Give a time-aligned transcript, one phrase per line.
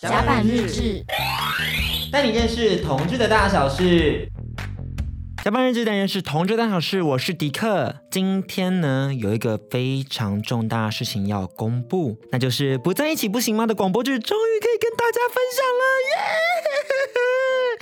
[0.00, 1.04] 甲板日志，
[2.12, 4.28] 带你认识同志的大小事。
[5.42, 7.02] 甲板日志，带你认识同志的大小事。
[7.02, 7.96] 我是迪克。
[8.08, 15.66] 今天呢，有一个非常重大的事情要公布，那就是不在一起不行吗的广播剧，终于可以跟大家分享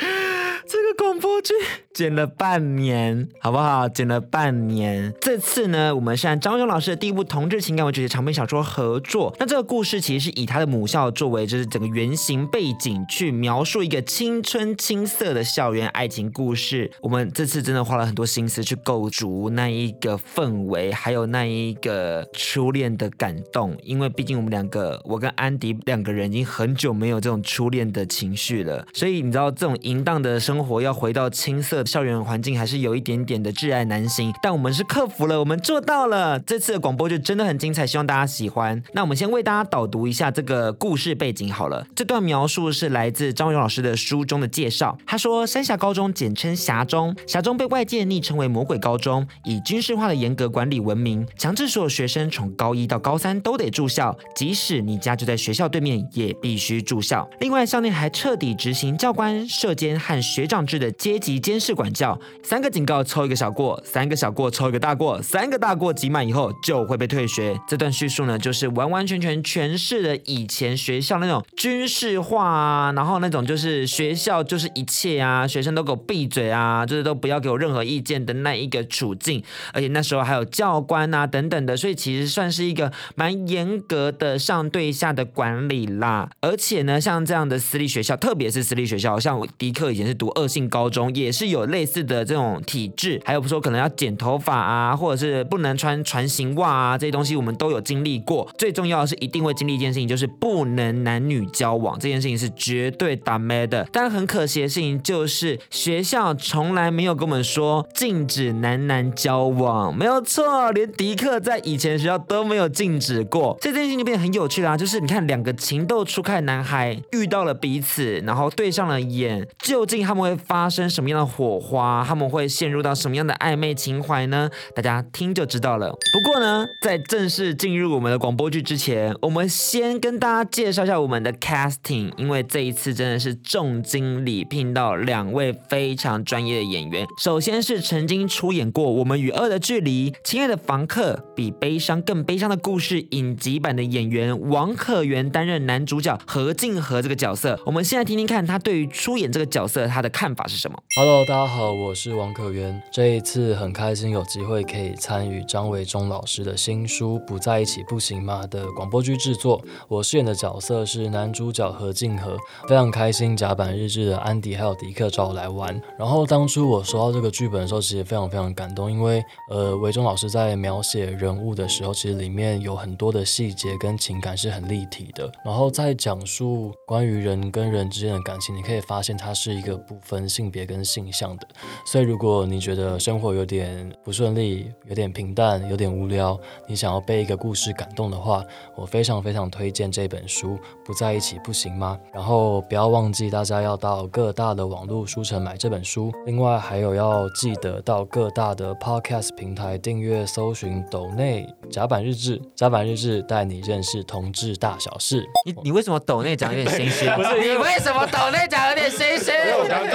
[0.09, 0.36] 了，耶！
[0.69, 1.55] 这个广播剧
[1.95, 3.89] 剪了半年，好不好？
[3.89, 5.15] 剪了半年。
[5.21, 9.33] 这次呢，我们是按张勇老师的第一部同志情感文学长篇小说合作。
[9.39, 16.91] 那这个故事其实是以他的母校作为就是整个原型背景，去描述一个青春青涩的校园爱情故事。
[17.01, 23.77] 我们这次真的花了很多心思去构筑那一个氛围，还有那一个初恋的感动。
[23.85, 30.56] 因为毕竟我们两个，我跟安迪两个人已经很久没有这种初恋的情绪了，所以你知道这种淫荡的生。
[30.57, 34.33] 生活要回到青涩校园环境，还是有一点点的挚爱难行。
[34.43, 36.41] 但我们是克服了，我们做到了。
[36.41, 38.83] 这次的广播就真的很精彩，希望大家喜欢。
[38.95, 41.87] 那我们先为大家导读一下这个故事背景好了。
[41.95, 44.97] 这段描述是来自张勇老师的书中的介绍。
[45.05, 57.29] 他说，三峡高中简称峡中，峡中被外界昵称为魔鬼高中，以军事化的严格管理闻名，强制所有学生从高一到高三都得住校，即使你家就在学校对面，也必须住校。
[57.41, 67.59] 另外，校内还彻底执行教官、舍监和学长制的阶级监视管教，三个警告抽一个小过，三个小过抽一个大过，三个大过集满以后就会被退学。
[67.67, 79.43] 这段叙述呢，就是完完全全诠释了以前学校那种军事化啊，然后那种就是学校就是一切啊，学生都给我闭嘴啊，就是都不要给我任何意见的那一个处境。
[79.73, 86.29] 而且那时候还有教官啊等等的，所以其实算是一个蛮严格的上对下的管理啦。
[86.41, 98.49] 而且呢，像这样的私立学校，特别是私立学校，像我迪克以前是读恶性高中，也是有类似的这种体制，还有说可能要剪头发啊，或者是不能穿船型袜啊，这些东西我们都有经历过。
[98.59, 103.87] 最重要的是一定会经历一件事情，就是不能男女交往，这件事情是绝对打咩的。
[103.93, 113.57] 但很可惜的事情就是学校从来没有跟我们说禁止男男交往，没有错，连迪克在以前学校都没有禁止过。
[113.61, 122.05] 这件事情就变得很有趣啦，就是你看两个情窦初开的男孩遇到了彼此，然后对上了眼，究竟他们会发生什么样的火花？
[122.07, 124.51] 他们会陷入到什么样的暧昧情怀呢？
[124.75, 125.91] 大家听就知道了。
[126.13, 137.07] 不过呢，在正式进入我们的广播剧之前，我们先跟大家介绍一下我们的 casting，因为这一次真的是重金礼聘到两位非常专业的演员。
[137.23, 147.61] 首先是曾经出演过《我们与恶的距离》、《亲爱的房客》、《比悲伤更悲伤的故事》影集版的演员王可元担任男主角何静和这个角色。
[147.65, 150.83] 我们现在听听看他对于出演这个角色他的看法是什么。
[150.95, 152.83] Hello，大家好，我是王可元。
[152.91, 159.63] 这一次很开心有机会可以参与张维忠老师的新书《不在一起不行吗》的广播剧制作。
[159.89, 162.35] 我饰演的角色是男主角何敬和，
[162.67, 163.37] 非常开心。
[163.37, 165.79] 甲板日志的安迪还有迪克找我来玩。
[165.99, 175.31] 然后当初我收到这个剧本的时候，其实非常非常感动，因为呃，维忠老师在描写人物的时候，其实里面有很多的细节跟情感是很立体的。
[175.45, 181.49] 然后在讲述关于人跟人之间的感情，你可以发现它是一个不分性别跟跟性向的，
[181.87, 190.51] 所以如果你觉得生活有点不顺利，有点平淡，有点无聊，你想要被一个故事感动的话，我非常非常推荐这本书
[190.85, 191.99] 《不在一起不行吗》。
[192.15, 196.13] 然后不要忘记，大家要到各大的网络书城买这本书。
[196.27, 205.25] 另外还有要记得到各大的 Podcast 平台订阅、搜寻“抖内甲板日志”，甲板日志带你认识同志大小事。
[205.47, 207.09] 你你为什么抖内讲有点心虚？
[207.17, 209.33] 不是你为什么抖内讲有点心虚？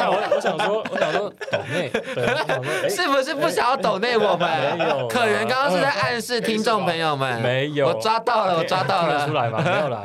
[0.09, 0.71] 我我我想说。
[0.71, 4.77] 我 我想说抖内，对， 是不是不想要抖内我们？
[4.77, 10.03] 没有，可元刚刚是在暗示听众朋友们，没有，我抓到了，我抓到了，出来吧，没有啦，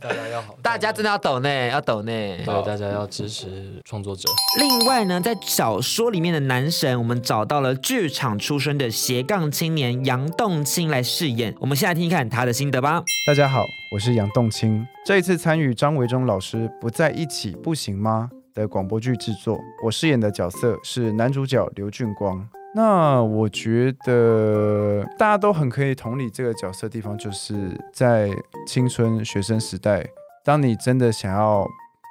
[0.00, 4.28] 大家要好，大家真的要抖内，要抖内，对，大家要支持创作者。
[4.58, 13.02] 另外呢，在小说里面的男神，我们找到了剧场出身的斜杠青年杨栋青来饰演，我们先来听一看他的心得吧。
[13.26, 18.30] 大家好，我是杨栋青，这一次参与张维忠老师不在一起不行吗？
[18.54, 22.48] 的广播剧制作，我饰演的角色是男主角刘俊光。
[22.74, 28.30] 那我觉得大家都很可以同理这个角色的地方，就是在
[28.66, 30.06] 青春学生时代，
[30.44, 31.66] 当你真的想要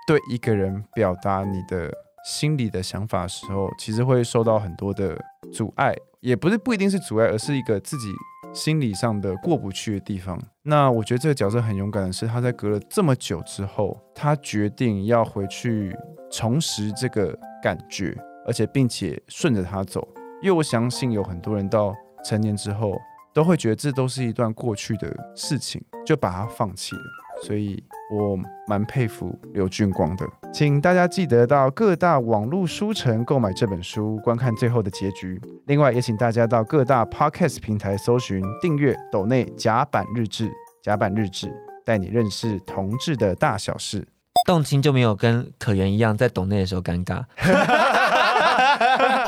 [0.05, 1.89] 对一个人表达你的
[2.25, 5.17] 心里的想法时候，其实会受到很多的
[5.53, 8.13] 阻碍，也不是不一定是阻碍，而是一个自己。
[8.53, 10.39] 心理上的过不去的地方。
[10.63, 15.95] 那我觉得这个角色很勇敢的是，他在隔了这么久之后，他决定要回去
[16.31, 18.15] 重拾这个感觉，
[18.45, 20.07] 而且并且顺着他走。
[20.41, 21.93] 因为我相信有很多人到
[22.23, 22.97] 成年之后，
[23.33, 27.01] 都会觉得这都是一段过去的事情，就把它放弃了。
[27.41, 27.81] 所以
[28.11, 28.37] 我
[28.67, 30.25] 蛮佩服刘俊光的。
[30.51, 35.39] 请大家记得到各大网络书城购买这本书，观看最后的结局。
[35.67, 40.47] 另外，也请大家到各大 Podcast 平台搜寻、订阅《斗内甲板日志》，
[40.83, 41.53] 甲板日志
[41.85, 44.07] 带你认识同志的大小事。
[44.47, 47.23] 动情就没有跟可元一样在斗内的时候尴尬。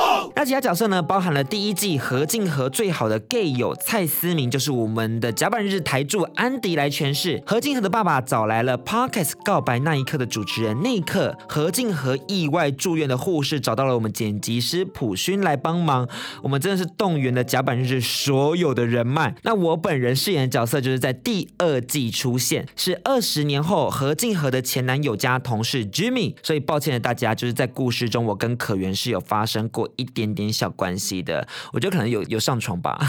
[0.42, 1.04] 那其他角色呢？
[1.04, 7.44] 包含了第一季何静和最好的 gay 友蔡思明，就是我们的甲板日台柱安迪来诠释。
[7.46, 16.10] 何静和的爸爸找来了 Podcast 告白那一刻的主持人，那一刻何静和意外住院的护士找到了我们剪辑师普勋来帮忙。
[16.42, 19.36] 我们真的是动员了甲板日所有的人脉。
[19.44, 26.34] 那我本人饰演的角色就是在第二季出现，是二十年后何静和的前男友加同事 Jimmy。
[26.42, 30.31] 所以抱歉了大家，就是在故事中我跟可元是有发生过一点。
[30.32, 33.00] 一点小关系的，我觉得可能有有上床吧，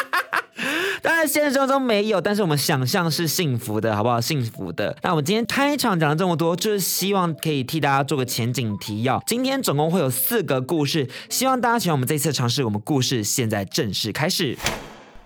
[1.02, 4.20] 当然现实生活中没有，但是我们想象是幸福的，好不好？
[4.20, 4.94] 幸福的。
[5.02, 9.22] 那我们今天开场讲了这么多，就是希望可以替大家做个前景提要。
[9.26, 12.64] 今天总共会有四个故事，希望大家喜欢我们这次尝试。
[12.64, 14.58] 我们故事现在正式开始。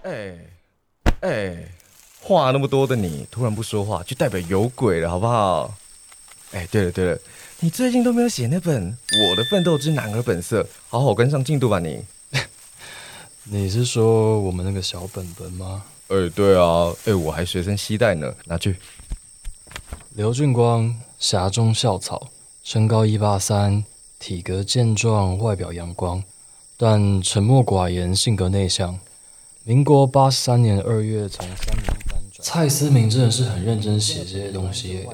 [0.03, 0.37] 哎
[1.23, 1.57] 哎，
[2.21, 5.75] 话那么多的你突然不说话，就代表有鬼了，好不好？
[6.53, 7.19] 哎，对了对了。
[7.61, 8.93] 你最近都没有写那本
[9.31, 12.05] 《我的奋斗之男儿本色》，好好跟上进度吧你。
[13.45, 15.83] 你是说我们那个小本本吗？
[16.09, 18.77] 哎，对啊，哎，我还随身携带呢，拿去。
[20.15, 22.29] 刘俊光，峡中校草，
[22.63, 23.85] 身高一八三，
[24.19, 26.23] 体格健壮，外表阳光，
[26.77, 28.99] 但沉默寡言，性格内向。
[29.63, 32.43] 民国八十三年二月从三年班转。
[32.43, 35.07] 蔡思明真的是很认真写这些东西。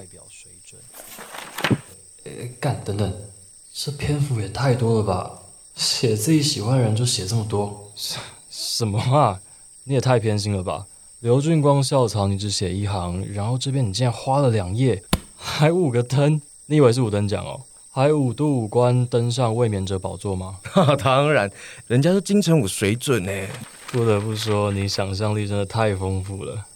[2.60, 3.12] 干等等，
[3.72, 5.30] 这篇幅也太多了吧？
[5.76, 8.18] 写自己喜欢的人就写这么多，什
[8.50, 9.40] 什么啊？
[9.84, 10.86] 你也太偏心了吧？
[11.20, 15.02] 刘俊光校草，你只写一行，然后这边你竟然花了两页，
[15.36, 17.60] 还五个灯，你以为是五等奖哦？
[17.92, 20.58] 还五度五关登上卫冕者宝座吗？
[20.70, 21.50] 哈，当然，
[21.86, 23.32] 人家是金城武水准呢。
[23.88, 26.66] 不得不说，你想象力真的太丰富了。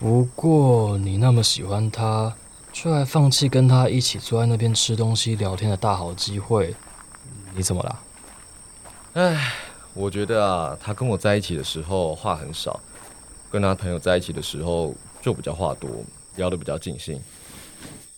[0.00, 2.34] 不过你那么喜欢他，
[2.72, 6.74] 却还放弃跟他一起坐在那边吃东西聊天的大好机会，
[7.54, 8.00] 你怎么了？
[9.12, 9.52] 唉，
[9.92, 12.80] 我觉得啊，他跟我在一起的时候话很少，
[13.50, 15.90] 跟他朋友在一起的时候就比较话多，
[16.36, 17.20] 聊得比较尽兴。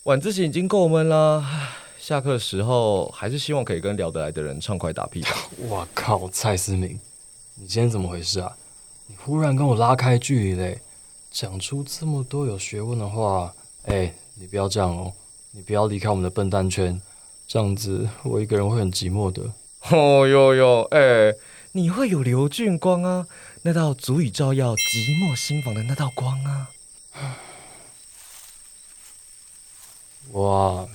[0.04, 1.44] 晚自习已经够闷了，
[1.98, 5.24] 下课的时候还是希望可以跟聊得来的人畅快打屁。
[5.58, 7.00] 我靠，蔡思明，
[7.56, 8.52] 你今天怎么回事啊？
[9.08, 10.80] 你忽然跟我拉开距离嘞？
[11.32, 13.54] 讲出这么多有学问的话，
[13.86, 15.12] 哎、欸，你不要这样哦，
[15.52, 17.00] 你不要离开我们的笨蛋圈，
[17.48, 19.50] 这样子我一个人会很寂寞的。
[19.90, 21.36] 哦哟哟，哎、欸，
[21.72, 23.26] 你会有刘俊光啊，
[23.62, 24.78] 那道足以照耀寂
[25.18, 26.70] 寞心房的那道光啊。
[30.32, 30.86] 哇，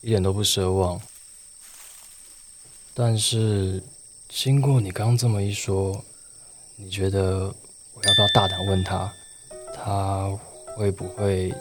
[0.00, 1.00] 一点都不奢望。
[2.92, 3.82] 但是
[4.28, 6.04] 经过你刚刚这么一说，
[6.76, 7.38] 你觉得
[7.94, 9.12] 我要不要大胆问他？
[9.84, 10.30] 他
[10.76, 11.52] 会不会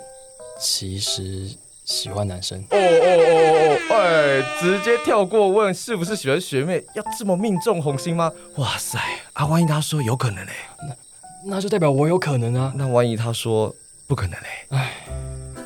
[0.58, 1.54] 其实
[1.84, 2.58] 喜欢男生？
[2.70, 3.96] 哦哦哦哦哦！
[4.00, 8.32] 哎，直接跳过问是不是喜欢学妹，要这么命中红心吗？
[8.56, 8.98] 哇塞！
[9.34, 10.54] 啊，万一他说有可能嘞？
[10.88, 12.72] 那那就代表我有可能啊。
[12.78, 13.76] 那万一他说
[14.08, 14.48] 不可能嘞？
[14.70, 14.94] 哎，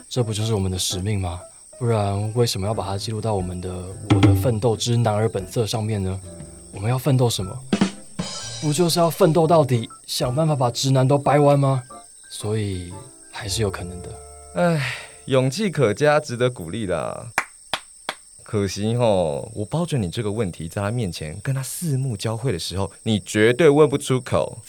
[0.10, 1.40] 这不就是我们的使命吗？
[1.78, 3.70] 不然为什么要把它记录到我们的
[4.16, 6.20] 《我的奋斗之男儿本色》上面呢？
[6.72, 7.56] 我们要奋斗什么？
[8.60, 11.84] 不就是要奋斗到底，想办法把直男都掰弯吗？
[12.30, 12.94] 所以
[13.32, 14.10] 还是有可能的。
[14.56, 17.32] 唉，勇气可嘉，值得鼓励的。
[18.44, 24.60] 可惜哦，我包准你这个问题在他面前跟他四目交汇的时候，你绝对问不出口。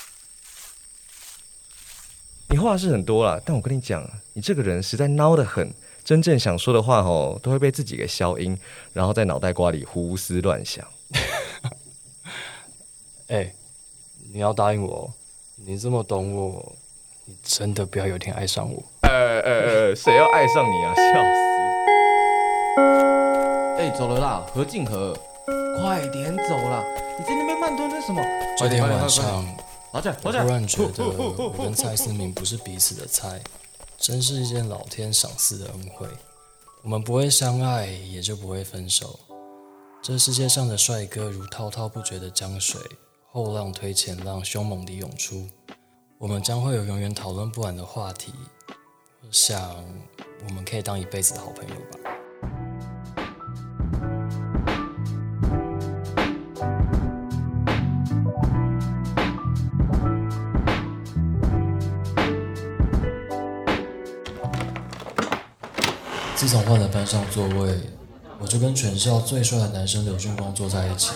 [2.51, 5.73] 你话是很多啦，但我跟你讲，你这个人实在孬得很。
[6.03, 8.59] 真正想说的话哦，都会被自己给消音，
[8.95, 10.87] 然后在脑袋瓜里胡思乱想。
[13.29, 13.55] 哎，
[14.33, 15.13] 你要答应我，
[15.57, 16.77] 你这么懂我。
[17.29, 18.83] 你真的不要有一天爱上我？
[19.03, 20.95] 哎哎哎，谁要爱上你啊？
[20.95, 21.41] 笑死！
[23.77, 25.15] 哎，走了啦，何静和，
[25.79, 26.83] 快点走啦！
[27.19, 28.23] 你在那边慢吞吞什么？
[28.57, 29.45] 昨天晚上，
[29.93, 33.39] 我突然觉得我跟蔡思明不是彼此的菜，
[33.99, 36.07] 真是一件老天赏赐的恩惠。
[36.83, 39.21] 我们不会相爱，也就不会分手。
[40.03, 42.81] 这世界上的帅哥如滔滔不绝的江水，
[43.31, 45.47] 后浪推前浪，凶猛地涌出。
[46.21, 48.35] 我们将会有永远讨论不完的话题
[49.23, 49.85] 我想
[50.45, 51.99] 我们可以当一辈子的好朋友吧。
[66.35, 67.79] 自从换了班上座位
[68.41, 71.13] 我就跟全校最帅的男生刘俊光坐在一起。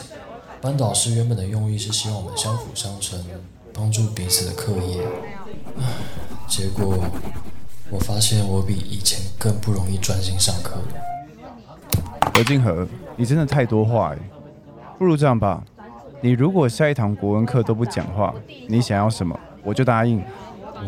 [0.61, 3.25] 班导师原本的用意是希望我们相辅相成。
[3.75, 5.02] 帮助彼此的课业。
[6.49, 6.99] 结果
[7.91, 11.91] 我发现我比以前更不容易专心上课了。
[12.35, 12.87] 何金河，
[13.17, 14.19] 你真的太多话哎，
[14.99, 15.62] 不如这样吧，
[16.21, 18.35] 你如果下一堂国文课都不讲话，
[18.69, 20.23] 你想要什么我就答应。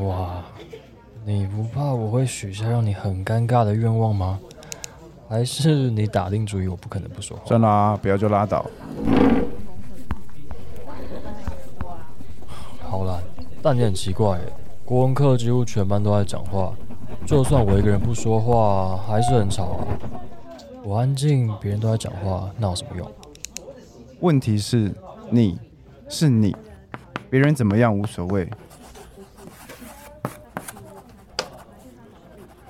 [0.02, 0.42] 哇，
[1.24, 4.38] 你不怕我会许下让你很尴尬的愿望吗？
[5.26, 7.44] 还是你打定主意我不可能不说话？
[7.46, 8.64] 算啦，不要就拉倒。
[13.64, 14.38] 但你很奇怪，
[14.84, 16.74] 国文课几乎全班都在讲话，
[17.24, 19.86] 就算我一个人不说话，还是很吵啊。
[20.82, 23.10] 我安静，别人都在讲话，那有什么用？
[24.20, 24.94] 问题是，
[25.30, 25.58] 你
[26.10, 26.54] 是你，
[27.30, 28.46] 别人怎么样无所谓。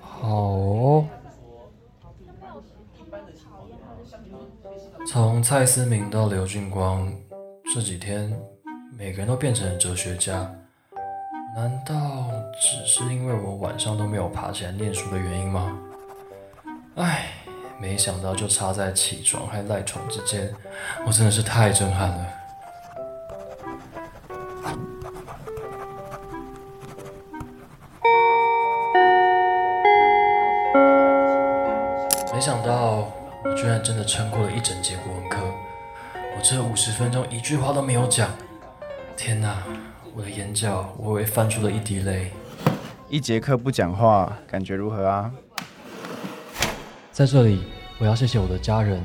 [0.01, 1.05] 好哦。
[5.09, 7.13] 从蔡思明到刘俊光，
[7.75, 8.33] 这几天
[8.97, 10.49] 每个人都变成了哲学家。
[11.55, 11.95] 难道
[12.61, 15.79] 只是因为我晚上都没有爬起来念书的原因吗？
[16.97, 17.29] 唉，
[17.79, 20.53] 没想到就差在起床还赖床之间，
[21.07, 22.27] 我真的是太震撼了。
[32.33, 33.09] 没想到
[33.45, 35.39] 我居然真的撑过了一整节国文课，
[36.37, 38.29] 我这五十分钟一句话都没有讲，
[39.17, 39.63] 天哪！
[40.17, 42.31] 我的眼角微微泛出了一滴泪。
[43.11, 45.29] 一节课不讲话，感觉如何啊？
[47.11, 47.65] 在这里，
[47.99, 49.05] 我要谢谢我的家人，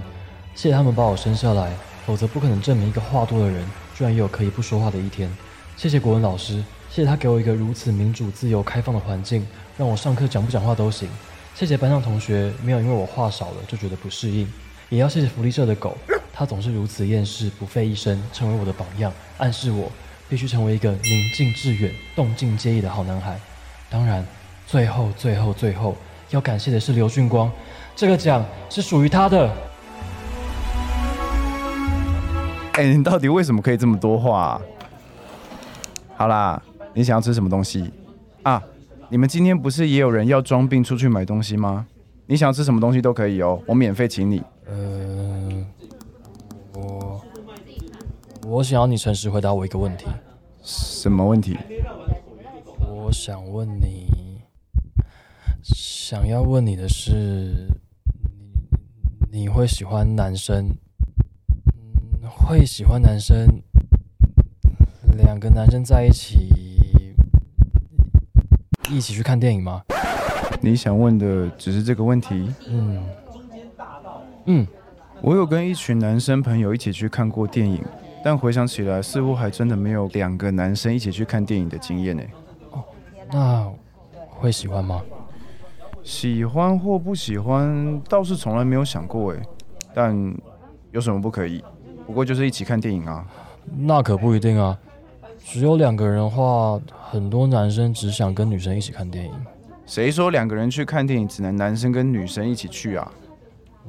[0.53, 1.73] 谢谢他们把我生下来，
[2.05, 5.27] 否则不可能证明一个话多的人，居然也有可以不说话的一天。
[5.75, 9.47] 谢谢国文老师，谢谢他给我一个如此民主、自由、开放的环境，
[9.79, 11.09] 让我上课讲不讲话都行。
[11.55, 14.47] 谢谢班上同学，没有因为我话少了就觉得不适应。
[14.89, 15.97] 也要谢谢福利社的狗，
[16.31, 19.91] 它总是如此厌世，不费一声，成为我的榜样，暗示我。
[20.29, 23.39] 必须成为一个宁静致远、动静皆宜的好男孩。
[23.89, 24.23] 当然，
[24.67, 25.97] 最后、最后、最后，
[26.29, 27.51] 要感谢的是刘俊光，
[27.95, 29.51] 这个奖是属于他的。
[32.73, 34.61] 哎，你到底为什么可以这么多话啊？
[36.15, 36.61] 好啦，
[36.93, 37.91] 你想要吃什么东西
[38.43, 38.61] 啊？
[39.09, 41.87] 你们今天不是也有人要装病出去买东西吗？
[42.27, 44.43] 你想要吃什么东西都可以哦，我免费请你。
[44.67, 45.08] 呃。
[48.49, 50.07] 我想要你诚实回答我一个问题。
[50.63, 51.55] 什么问题？
[52.79, 54.41] 我想问你，
[55.61, 57.67] 想要问你的是，
[59.31, 60.67] 你你会喜欢男生？
[61.75, 63.61] 嗯，会喜欢男生？
[65.15, 66.49] 两个男生在一起，
[68.89, 69.83] 一起去看电影吗？
[70.59, 72.51] 你想问的只是这个问题？
[72.67, 73.03] 嗯
[74.45, 74.67] 嗯，
[75.21, 77.79] 我有跟一群男生朋友一起去看过电影。
[78.23, 82.23] 但回想起来，似乎还真的没有两个男生一起去看电影的经验呢。
[82.71, 82.83] 哦，
[83.31, 83.71] 那
[84.29, 85.01] 会喜欢吗？
[86.03, 89.41] 喜欢或不喜欢，倒是从来没有想过诶。
[89.93, 90.15] 但
[90.91, 91.63] 有什么不可以？
[92.05, 93.25] 不过就是一起看电影啊。
[93.77, 94.77] 那可不一定啊。
[95.37, 99.31] 只有两个人的话，很多男生只想跟女生一起看电影。
[99.85, 103.11] 谁说两个人去看电影只能男生跟女生一起去啊？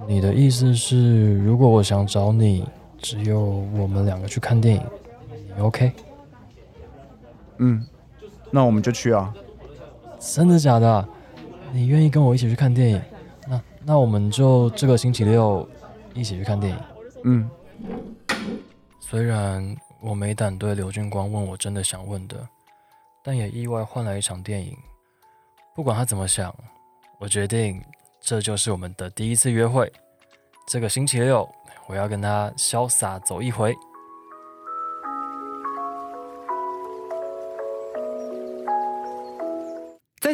[0.06, 2.64] 你的意思是，如果我想找你？
[3.00, 4.82] 只有我们两个去看电影，
[5.56, 5.92] 你 OK？
[7.58, 7.86] 嗯，
[8.50, 9.34] 那我们就去啊。
[10.18, 11.08] 真的假的？
[11.72, 13.02] 你愿意跟我一起去看电影？
[13.48, 15.66] 那那我们就这个星期六
[16.12, 16.78] 一起去看电影。
[17.24, 17.50] 嗯。
[19.00, 22.46] 虽然我没胆对刘俊光问我真的想问的，
[23.24, 24.76] 但也意外换来一场电影。
[25.74, 26.54] 不管他怎么想，
[27.18, 27.82] 我决定
[28.20, 29.90] 这就是我们的第一次约会。
[30.66, 31.48] 这个星期六。
[31.90, 33.76] 我要跟他潇洒走一回。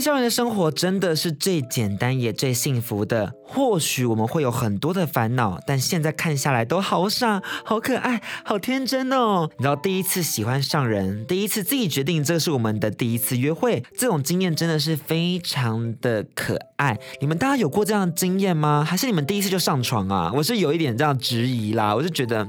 [0.00, 3.32] 校园的生活真的是最简单也最幸福的。
[3.48, 9.48] 或许我们会有很多的烦恼，但现在看下来都好傻、好可爱、好天真哦。
[9.56, 16.98] 你知道，第一次喜欢上人，第一次自己决定这是我们的第一次约会，这种经验真的是非常的可爱。
[17.20, 18.84] 你们大家有过这样的经验吗？
[18.86, 20.32] 还是你们第一次就上床啊？
[20.34, 22.46] 我是有一点这样质疑啦，我就觉得。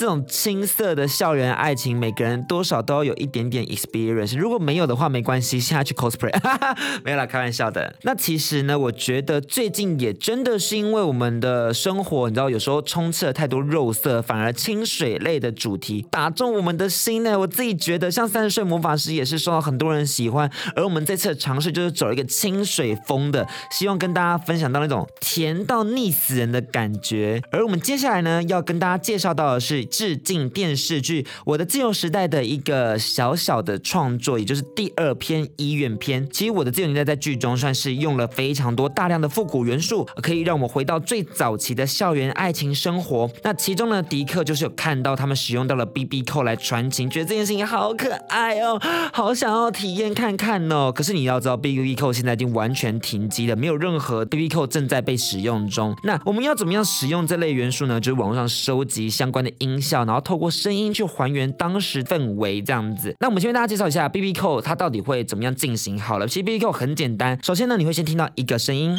[0.00, 4.34] 这种青涩的校园爱情，每个人多少都要有一点点 experience。
[4.34, 6.32] 如果没有的话，没关系，现在去 cosplay，
[7.04, 7.94] 没有啦，开玩笑的。
[8.04, 17.38] 那其实呢，我觉得最近也真的是因为我们的生活，你知道，有时候充斥了太多肉色，反而清水类的主题打中我们的心呢。
[17.38, 27.42] 我自己觉得，像三十岁魔法师也是受到很多人喜欢，而我们这次的尝试就是走一个清水风的，希望跟大家分享到那种甜到腻死人的感觉。
[27.50, 36.26] 而我们接下来呢，要跟大家介绍到的是致敬电视剧《我的自由时代》的一个小小的创作，也就是第二篇医院篇。
[36.30, 43.30] 其实《我的自由年代》在剧中算是用了非常多大量的复古元素，可以让我们回到最早期的校园爱情生活。
[43.42, 48.80] 那其中呢，迪克就是有看到他们使用到了 BB 扣来传情，觉得这件事情好可爱哦，
[49.12, 50.92] 好想要体验看看哦。
[50.94, 55.96] 可是你要知道，BB 扣现在已经完全停机了，没有任何 BB 扣正在被使用中。
[56.04, 58.00] 那我们要怎么样使用这类元素呢？
[58.00, 63.14] 就是网络上收集相关的音效，然后透过声音去还原当时氛围这样子。
[63.20, 66.28] 那我们先为大家介绍一下 B B Q，它到底会怎么样进行好了。
[66.28, 68.96] 其实 B B Q 很简单，首先呢，你会先听到一个声音。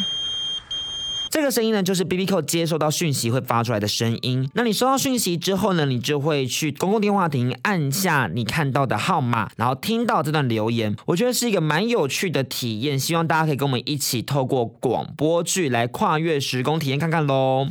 [1.29, 4.49] 这个声音呢，就是 B B Q 接收到讯息会发出来的声音。
[4.53, 10.93] 那你收到讯息之后呢，你就会去公共电话亭按下你看到的号码，然后听到这段留言。
[11.05, 17.67] 我觉得是一个蛮有趣的体验，希望大家可以跟我们一起透过广播剧来跨越时空体验看看喽。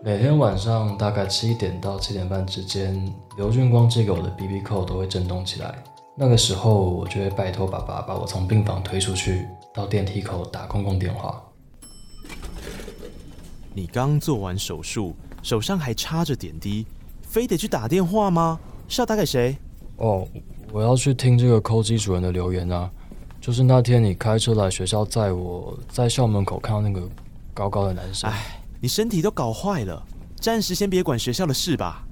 [0.00, 5.82] 每天晚上大概七点到七点半之间，刘俊光寄给我的 BB Call 都会震动起来。
[6.14, 11.42] 那个时候，我就会拜托爸爸把我从病房推出去，到电梯口打公共电话。
[13.74, 16.86] 你刚做完手术，手上还插着点滴，
[17.22, 18.60] 非得去打电话吗？
[18.86, 19.56] 是要打给谁？
[19.96, 20.26] 哦，
[20.72, 22.88] 我要去听这个扣机主人的留言啊。
[23.40, 27.08] 就是那天你开车来学校载我，在校门口看到那个
[27.52, 28.30] 高高的男生。
[28.30, 30.06] 哎，你身体都搞坏了，
[30.40, 32.06] 暂时先别管学校的事吧。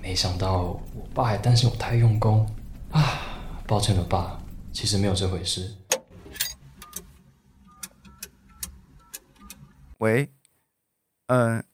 [0.00, 2.48] 没想到我爸还担心我太用功
[2.90, 4.40] 啊，抱歉了爸，
[4.72, 5.76] 其实没有这回事。
[9.98, 10.30] 喂。
[11.26, 11.64] 嗯、呃，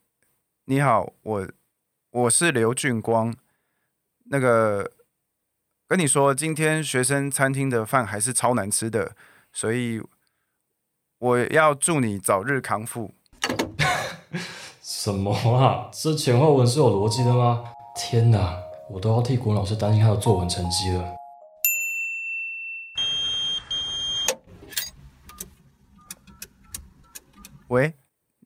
[0.65, 1.47] 你好，我
[2.11, 3.33] 我是刘俊光。
[4.25, 4.91] 那个
[5.87, 9.15] 跟你说，今天学生餐厅的饭还是超难吃的，
[9.51, 9.99] 所以
[11.17, 13.15] 我要祝你早日康复。
[14.81, 15.89] 什么啊？
[15.91, 17.63] 这前后文是有逻辑的吗？
[17.95, 18.57] 天哪，
[18.89, 21.15] 我都要替国文老师担心他的作文成绩了。
[27.67, 27.93] 喂，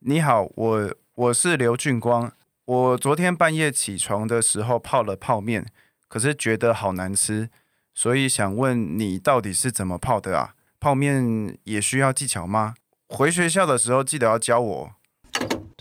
[0.02, 0.96] 你好，我。
[1.14, 2.32] 我是刘俊光，
[2.66, 5.68] 我昨天半夜起床的时候泡了泡面，
[6.08, 7.50] 可是觉得好难吃，
[7.94, 10.56] 所以想问你到底是怎么泡的啊？
[10.80, 12.76] 泡面也需要技巧吗？
[13.10, 14.92] 回学校的时候记得要教我。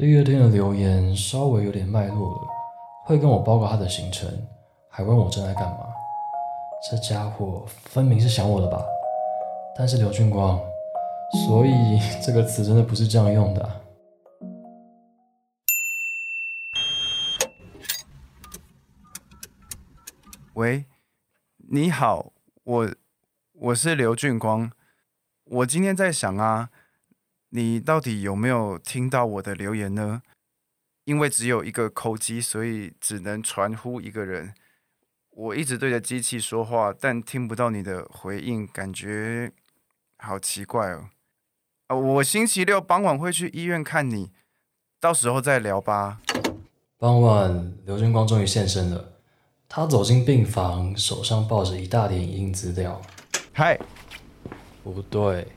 [0.01, 2.49] 第二天的留言稍微有点脉络了，
[3.05, 4.27] 会跟我报告他的行程，
[4.89, 5.81] 还问我正在干嘛。
[6.91, 8.83] 这家伙分明是想我了吧？
[9.77, 10.59] 但是刘俊光，
[11.47, 13.83] 所以这个词真的不是这样用的。
[20.55, 20.87] 喂，
[21.69, 22.33] 你好，
[22.65, 22.91] 我
[23.53, 24.73] 我是刘俊光。
[25.45, 26.71] 我今天在想啊，
[27.51, 30.23] 你到底有没有听到我的留言呢？
[31.05, 34.55] 因为只有一个扣机，所以只能传呼一个人。
[35.31, 39.51] 我一直对着机器说话，但听不到你的回应，感觉
[40.19, 41.09] 好奇怪哦。
[41.89, 44.31] 啊，我星期六傍晚会去医院看你，
[45.01, 46.21] 到时候再聊吧。
[46.99, 49.15] 傍晚，刘俊光终于现身了。
[49.69, 53.01] 他走进病房，手上抱着一大叠影音资料。
[53.53, 53.79] 嗨，
[54.85, 55.49] 不对，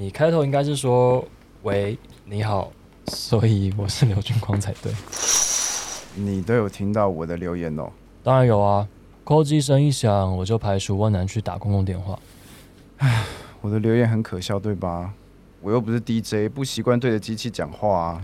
[0.00, 1.22] 你开头应该是说
[1.62, 2.72] “喂，你好”，
[3.12, 4.90] 所以我是刘俊光才对。
[6.14, 7.92] 你都有听到我的留言哦？
[8.22, 8.88] 当然有啊，
[9.24, 12.18] 扣机声一响，我就排除万难去打公共电话。
[12.96, 13.26] 唉，
[13.60, 15.12] 我的留言很可笑，对吧？
[15.60, 18.22] 我又不是 DJ，不习惯对着机器讲话啊。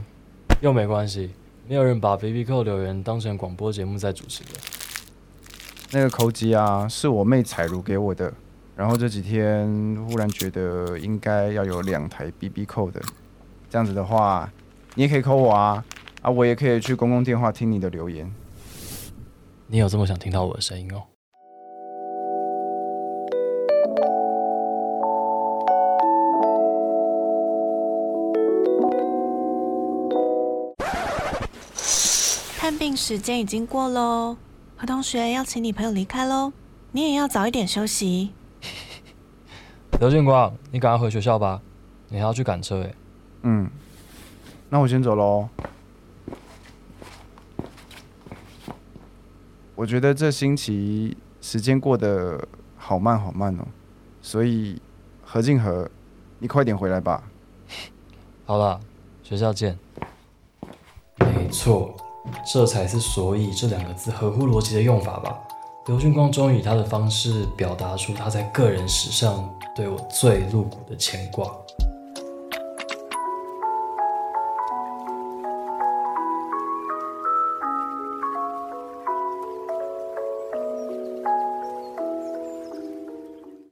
[0.62, 1.32] 又没关系，
[1.68, 4.52] 没有人把 BB 扣留言当成广播节目在主持的。
[5.90, 8.32] 那个扣机啊，是我妹彩如给我的。
[8.76, 9.66] 然后这几天
[10.06, 13.00] 忽然觉得应该要有两台 BB 扣的，
[13.70, 14.52] 这样子的话，
[14.94, 15.82] 你也可以扣我啊，
[16.20, 18.30] 啊，我也可以去公共电话听你的留言。
[19.68, 21.04] 你有这么想听到我的声音哦？
[32.58, 34.36] 看病时间已经过喽。
[34.76, 36.52] 何同学要请你朋友离开喽，
[36.92, 38.32] 你也要早一点休息。
[39.98, 41.62] 刘建光，你赶快回学校吧，
[42.08, 42.94] 你还要去赶车诶。
[43.42, 43.70] 嗯，
[44.68, 45.48] 那我先走喽。
[49.74, 53.64] 我觉得这星期时间过得好慢好慢哦，
[54.20, 54.80] 所以
[55.24, 55.90] 何静和，
[56.40, 57.22] 你快点回来吧。
[58.44, 58.78] 好了，
[59.22, 59.78] 学校见。
[61.18, 61.96] 没错，
[62.44, 65.38] 这才是“所以”这两个字合乎逻辑的用法吧？
[65.86, 71.56] 刘俊光终于以他的方式表达出他在个人史上对我最露骨的牵挂。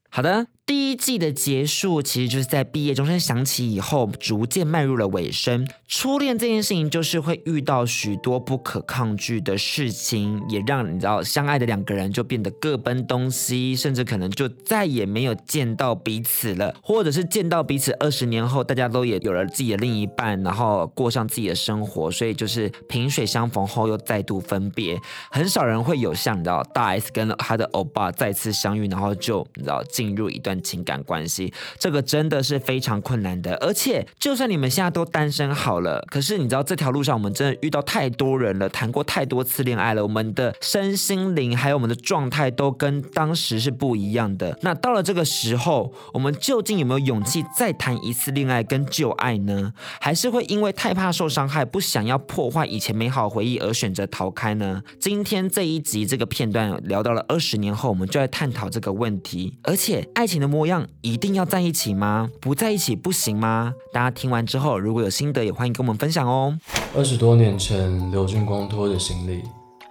[0.09, 0.47] 好的。
[0.67, 5.67] 第季的结束，其实就是在毕业钟声响起以后，逐渐迈入了尾声。
[5.87, 24.99] 初恋这件事情，就是会遇到许多不可抗拒的事情，也让你知道相爱的两个人就变得各奔东西，甚至可能就再也没有见到彼此了，或者是见到彼此二十年后，大家都也有了自己的另一半，然后过上自己的生活，所以就是萍水相逢后又再度分别。
[25.31, 30.55] 很少人会有像你知道大 S 跟他的欧巴再次相遇，然后就你知道进入一段。
[30.65, 33.57] 情感关系，这个真的是非常困难的。
[33.57, 44.57] 而且，就算你们现在都单身好了，可是你知道这条路上，我们真的遇到太多人了，谈过太多次恋爱了，我们的身心灵还有我们的状态都跟当时是不一样的。
[44.63, 49.73] 那到了这个时候，我们究竟有没有勇气再谈一次恋爱跟旧爱呢？
[50.01, 54.83] 还是会因为太怕受伤害，不想要破坏以前美好回忆而选择逃开呢？
[54.99, 59.55] 今天这一集这个片段聊到了二十年后，我们就来探讨这个问题。
[59.63, 62.31] 而且，爱情的模样一定要在一起吗？
[62.41, 63.75] 不在一起不行吗？
[63.93, 66.57] 大家听完之后，如果有心得，也欢迎跟我们分享哦。
[66.97, 69.43] 二十多年前，刘俊光拖着行李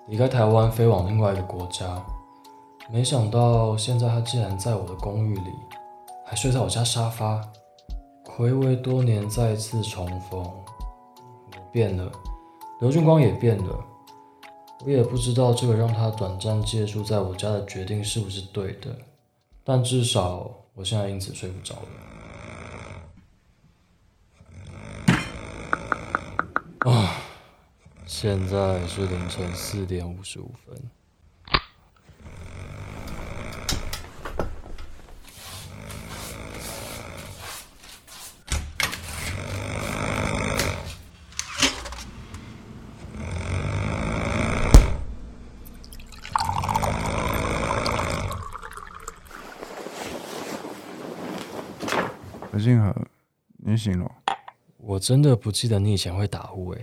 [0.08, 1.86] 离开台湾，飞往另外一个国家。
[2.92, 5.52] 没想到现在他竟然在我的公寓里，
[6.26, 7.42] 还睡在我家沙发。
[8.26, 12.12] 暌违多年再次重逢，我变了，
[12.82, 13.86] 刘俊光也变了。
[14.86, 18.90] 我也不知道这个让他短暂借住在我家的决定是不是对的。
[19.64, 21.88] 但至少我现在因此睡不着了。
[26.92, 27.16] 啊，
[28.06, 30.76] 现在是凌晨四点五十五分。
[52.64, 52.96] 静和，
[53.58, 54.12] 你醒了？
[54.78, 56.82] 我真的不记得你以前会打呼诶，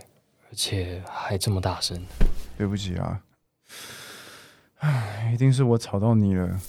[0.49, 2.01] 而且还这么大声。
[2.57, 3.21] 对不起啊，
[4.79, 6.61] 唉，一定是我吵到你了。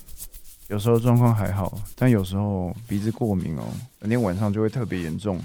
[0.67, 3.63] 有时候状况还好，但有时候鼻子过敏哦，
[3.99, 5.37] 那天晚上就会特别严重。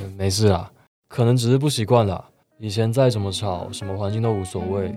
[0.00, 0.70] 嗯，没事啊，
[1.08, 2.28] 可能只是不习惯啦。
[2.58, 4.94] 以前再怎么吵，什么环境都无所谓，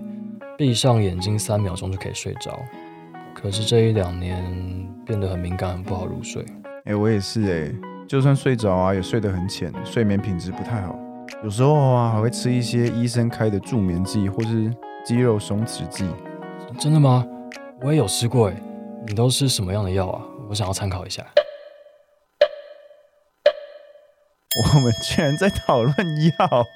[0.58, 2.58] 闭上眼睛三秒钟就可以睡着。
[3.34, 4.44] 可是这一两年
[5.06, 6.44] 变得很敏感，很不好入睡。
[6.84, 7.74] 哎、欸，我也是哎、欸，
[8.06, 10.94] 就算睡着啊，也睡得很浅，睡眠品质不太好。
[11.42, 14.70] 有时候啊，还会吃一些医生开的助眠剂或是
[15.02, 16.06] 肌肉松弛剂。
[16.78, 17.26] 真的吗？
[17.80, 18.62] 我也有吃过哎。
[19.06, 20.22] 你都吃什么样的药啊？
[20.50, 21.24] 我想要参考一下。
[24.74, 25.94] 我们居然在讨论
[26.38, 26.66] 药！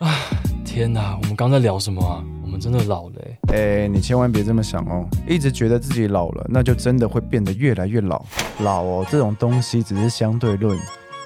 [0.06, 0.14] 啊，
[0.62, 2.22] 天哪，我们刚在聊什么啊？
[2.58, 3.14] 真的老了
[3.48, 3.88] 哎、欸！
[3.88, 8.24] 你千万别这么想哦，一直觉得自己老了，那就真的会变得越来越老。
[8.60, 10.78] 老哦，这种东西只是相对论。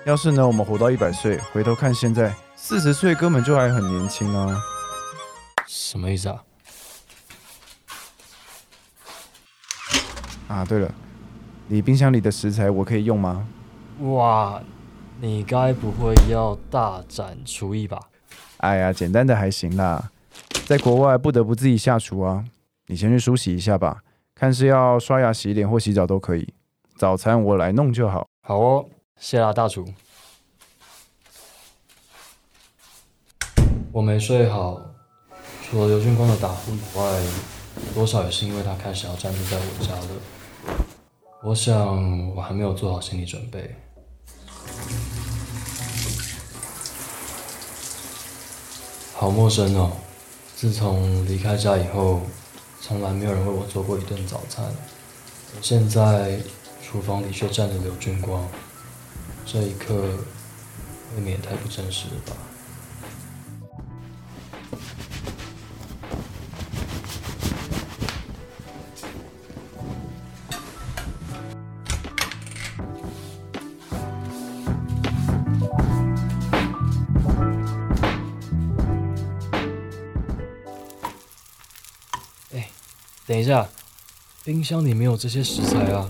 [0.05, 4.63] 要是呢，我们活到一百岁，回头看现在，四十岁根本就还很年轻啊。
[5.67, 6.43] 什么意思啊？
[10.49, 10.93] 啊，对了，
[11.69, 13.47] 你冰箱里的食材我可以用吗？
[14.01, 14.61] 哇，
[15.21, 17.99] 你该不会要大展厨艺吧？
[18.59, 20.11] 哎呀，简单的还行啦。
[20.67, 22.45] 在国外不得不自己下厨啊，
[22.87, 24.03] 你先去梳洗一下吧，
[24.35, 26.55] 看是要刷牙、洗脸或洗澡都可以。
[26.97, 28.27] 早餐我来弄就好。
[28.43, 28.87] 好哦，
[29.19, 29.87] 谢啦，大厨。
[33.93, 34.81] 我没睡好，
[35.63, 37.23] 除了刘俊光的打呼以外，
[37.95, 40.75] 多少也是因为他开始要暂住在我家了。
[41.43, 43.75] 我想我还没有做好心理准备。
[49.13, 49.93] 好陌生哦。
[50.63, 52.21] 自从离开家以后，
[52.81, 54.65] 从来没有人为我做过一顿早餐。
[55.61, 56.39] 现在
[56.81, 58.47] 厨房里却站着刘俊光，
[59.45, 59.93] 这一刻
[61.17, 62.37] 未免也太不真实了吧。
[83.33, 83.67] 等一下，
[84.45, 86.07] 冰箱里没有这些食材啊，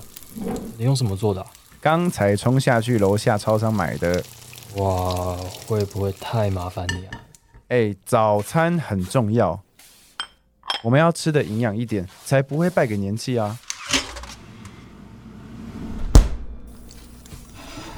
[0.76, 1.46] 你用什么做的啊？
[1.80, 4.20] 刚才冲下去楼下超商买的。
[4.74, 7.10] 哇，会不会太麻烦你啊？
[7.68, 9.62] 哎，早餐很重要，
[10.82, 13.56] 我们要吃的营养一点，才不会败给年纪啊。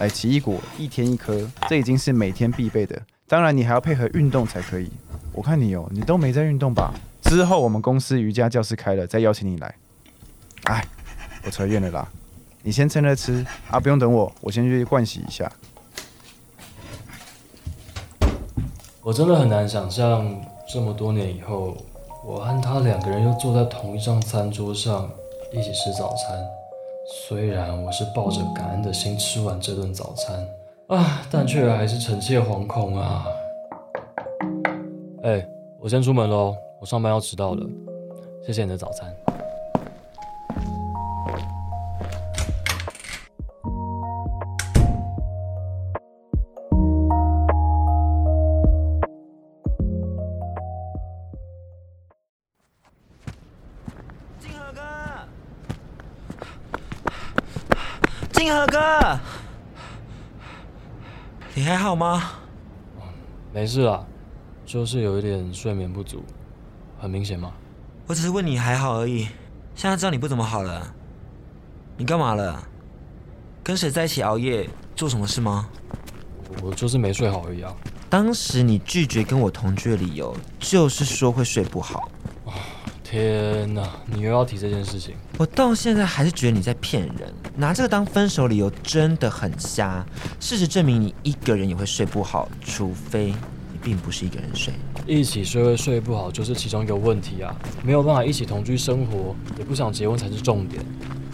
[0.01, 3.01] 来，奇异果一天一颗，这已经是每天必备的。
[3.27, 4.91] 当然，你还要配合运动才可以。
[5.33, 6.93] 我看你哦，你都没在运动吧？
[7.35, 9.75] 之后我们公司瑜伽教室开了，再邀请你来。
[10.67, 10.85] 哎，
[11.45, 12.09] 我扯远了啦，
[12.63, 15.51] 你先趁热吃啊，不用等我，我先去盥洗一下。
[19.03, 20.25] 我真的很难想象，
[20.73, 21.77] 这么多年以后，
[22.25, 25.11] 我和他两个人又坐在同一张餐桌上
[25.53, 26.39] 一起吃早餐。
[27.29, 30.47] 虽然我是抱着感恩的心吃完这顿早餐
[30.87, 33.27] 啊，但却还是臣妾惶恐啊。
[35.25, 35.45] 哎，
[35.81, 37.67] 我先出门喽，我上班要迟到了。
[38.45, 39.11] 谢谢你的早餐。
[54.39, 54.83] 金河哥，
[58.31, 59.19] 金河哥，
[61.55, 62.33] 你还好吗？
[63.55, 64.07] 没事啊。
[64.67, 66.23] 就是有一点睡眠不足，
[67.05, 67.53] 很明显吗？
[68.07, 69.29] 我只是问你还好而已。
[69.75, 70.91] 现在知道你不怎么好了，
[71.99, 72.67] 你干嘛了？
[73.63, 74.67] 跟谁在一起熬夜？
[74.97, 75.69] 做什么事吗？
[76.63, 77.71] 我就是没睡好而已啊。
[78.09, 82.11] 当时你拒绝跟我同居的理由，就是说会睡不好。
[83.03, 85.15] 天哪，你又要提这件事情？
[85.37, 90.03] 我到现在还是觉得你在骗人，拿这个当分手理由真的很瞎。
[90.41, 93.35] 事实证明，你一个人也会睡不好，除非。
[93.85, 94.73] 并不是一个人睡，
[95.07, 97.55] 一起睡会睡不好，就是其中一个问题啊！
[97.85, 100.83] 没有办法一起同居生活，也不想结婚才是重点。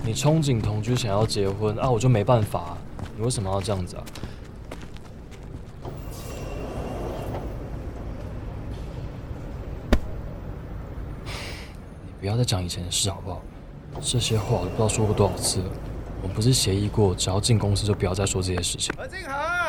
[0.04, 2.76] 你憧憬同居，想要结婚啊，我就没办法。
[3.16, 4.02] 你为什么要这样子啊？
[12.04, 13.40] 你不要再讲以前的事好不好？
[14.02, 15.70] 这些话我都不知道说过多少次了。
[16.22, 18.92] 我们不是协议过，只要进公司就不要再说这些事情。
[18.98, 19.59] 何静和。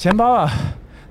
[0.00, 0.50] 钱包啊，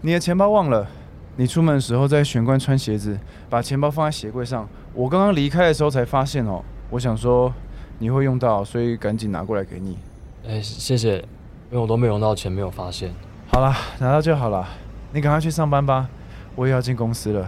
[0.01, 0.87] 你的钱包忘了。
[1.35, 4.67] 你出门的时候在玄关穿鞋子，把钱包放在鞋柜上。
[4.95, 6.63] 我刚刚离开的时候才发现哦。
[6.89, 7.53] 我想说
[7.99, 9.99] 你会用到，所以赶紧拿过来给你。
[10.43, 13.13] 哎，谢谢，因为我都没有用到钱，没有发现。
[13.51, 14.67] 好了，拿到就好了。
[15.13, 16.09] 你赶快去上班吧，
[16.55, 17.47] 我也要进公司了。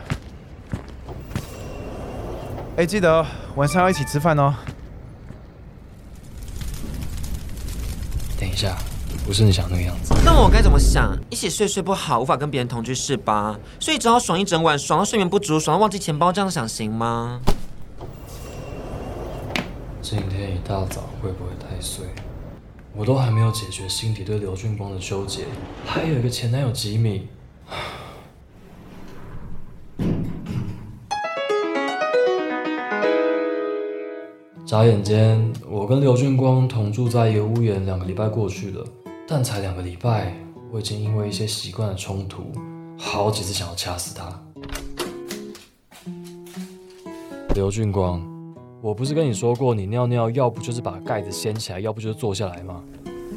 [2.76, 3.26] 哎，记得
[3.56, 4.54] 晚上要一起吃饭哦。
[8.40, 8.78] 等一下。
[9.26, 10.14] 不是你想那个样子。
[10.26, 11.18] 那我该怎么想？
[11.30, 13.58] 一起睡睡不好，无法跟别人同居是吧？
[13.80, 17.40] 所以只好爽一整晚，爽到睡眠不足，爽到忘记钱包，这样想行吗？
[20.02, 22.06] 今天一大早会不会太碎？
[22.94, 25.46] 我都还没有解决心底对刘俊光的纠结，
[25.86, 27.30] 还有一个前男友吉米。
[34.66, 38.86] 眨眼间，我跟刘俊光同住在一个屋檐，两个礼拜过去了。
[39.34, 40.36] 但才两个礼拜，
[40.74, 42.52] 我已经因为一些习惯的冲突，
[42.98, 44.30] 好几次想要掐死他。
[47.56, 48.22] 刘俊光，
[48.82, 52.84] 我不是跟你说过，你尿尿要不就是把盖子掀起来，要不就是坐下来吗？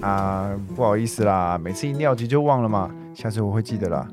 [0.01, 4.09] 啊，不好意思啦，每次一尿急就忘了嘛，下次我会记得啦。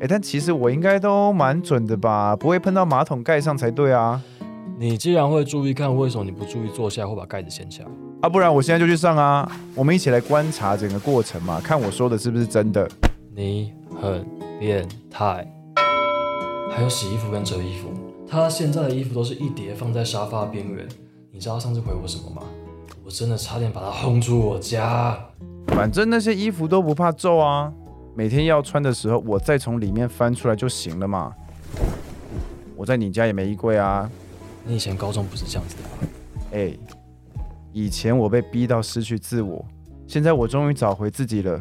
[0.00, 4.20] 哎，但其实我应该都蛮准的吧，不会喷到马桶盖上才对啊。
[4.76, 7.88] 你既然会注意看，为什么你不注意坐下来或把盖子掀起来？
[8.26, 9.48] 啊，不然我现在就去上啊！
[9.72, 12.90] 我们一起来观察整个过程嘛，看我说的是不是真的。
[13.32, 14.26] 你很
[14.58, 15.46] 变态。
[16.68, 17.88] 还有洗衣服跟折衣服，
[18.28, 20.88] 他现在的衣服都是一叠放在沙发边缘。
[21.30, 22.42] 你知道他上次回我什么吗？
[23.04, 25.16] 我真的差点把他轰出我家。
[25.68, 27.72] 反正那些衣服都不怕皱啊，
[28.16, 31.32] 每天要穿的时候，我再从里面翻出来就行了嘛。
[32.74, 34.10] 我在你家也没衣柜啊。
[34.64, 35.88] 你以前高中不是这样子的吗？
[36.50, 36.76] 哎。
[37.76, 39.62] 以前我被逼到失去自我，
[40.06, 41.60] 现在我终于找回自己了。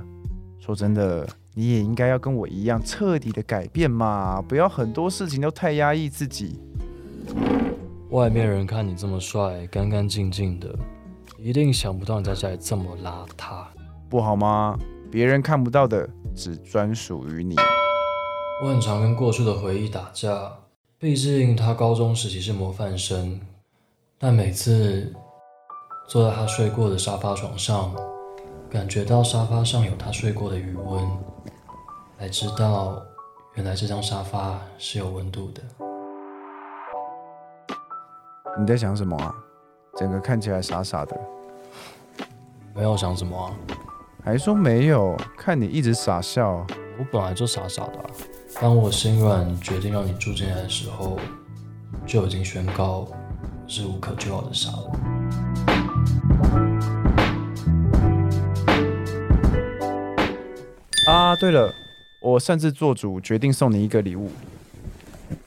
[0.57, 6.61] 说真的，你也应该要跟我一样彻底的改变嘛，不要很多事情都太压抑自己。
[8.11, 10.73] 外面人看你这么帅，干干净净的，
[11.37, 13.65] 一定想不到你在家里这么邋遢，
[14.07, 14.79] 不好吗？
[15.11, 17.57] 别人看不到的，只专属于你。
[18.63, 20.49] 我很常跟过去的回忆打架，
[20.97, 23.37] 毕竟他高中时期是模范生，
[24.17, 25.13] 但每次。
[26.07, 27.93] 坐在他睡过的沙发床上，
[28.69, 31.03] 感觉到沙发上有他睡过的余温，
[32.19, 33.01] 才知道
[33.55, 35.61] 原来这张沙发是有温度的。
[38.59, 39.33] 你在想什么啊？
[39.97, 41.19] 整个看起来傻傻的。
[42.75, 43.51] 没有想什么啊？
[44.23, 45.17] 还说没有？
[45.37, 46.65] 看你一直傻笑。
[46.97, 48.05] 我本来就傻傻的啊。
[48.61, 51.17] 当我心软决定让你住进来的时候，
[52.05, 53.07] 就已经宣告
[53.67, 55.14] 是无可救药的傻了。
[61.35, 61.75] 啊，对了，
[62.21, 64.31] 我擅自做主，决定送你一个礼物，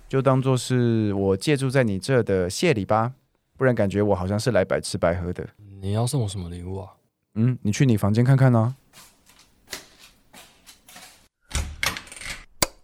[0.07, 3.15] 就当做是我借住在你这的谢礼吧。
[3.57, 5.49] 不然感觉我好像是来白吃白喝的。
[5.81, 6.91] 你要送我什么礼物啊？
[7.37, 8.77] 嗯，你去你房间看看呢。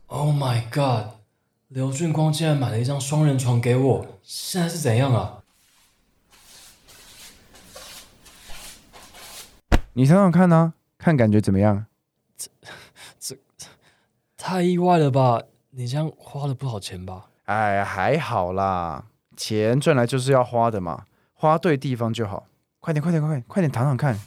[0.06, 1.12] Oh my god！
[1.68, 5.42] 刘俊光竟然买了一张双人床给我，现在是怎样啊？
[9.92, 11.84] 你想想看呢，看感觉怎么样？
[14.46, 15.42] 太意外了吧？
[15.70, 17.30] 你这样花了不少钱吧？
[17.46, 19.06] 哎，还好啦。
[19.38, 22.46] 钱赚来就是要花的嘛，花对地方就好。
[22.78, 24.20] 快点，快点，快点，快点躺躺看。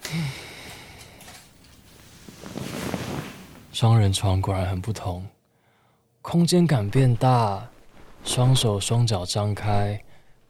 [3.70, 5.26] 双人床果然很不同，
[6.22, 7.68] 空间感变大，
[8.24, 10.02] 双手双脚张开，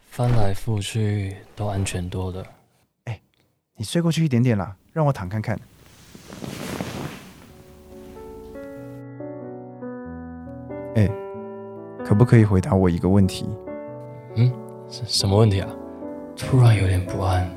[0.08, 2.44] 翻来覆去都安全多了。
[3.06, 3.20] 哎，
[3.74, 5.58] 你睡过去一点点啦，让我躺看看。
[10.94, 11.08] 哎，
[12.04, 13.48] 可不可以回答我一个问题？
[14.36, 14.52] 嗯，
[14.88, 15.68] 什什么问题啊？
[16.36, 17.48] 突然有点不安，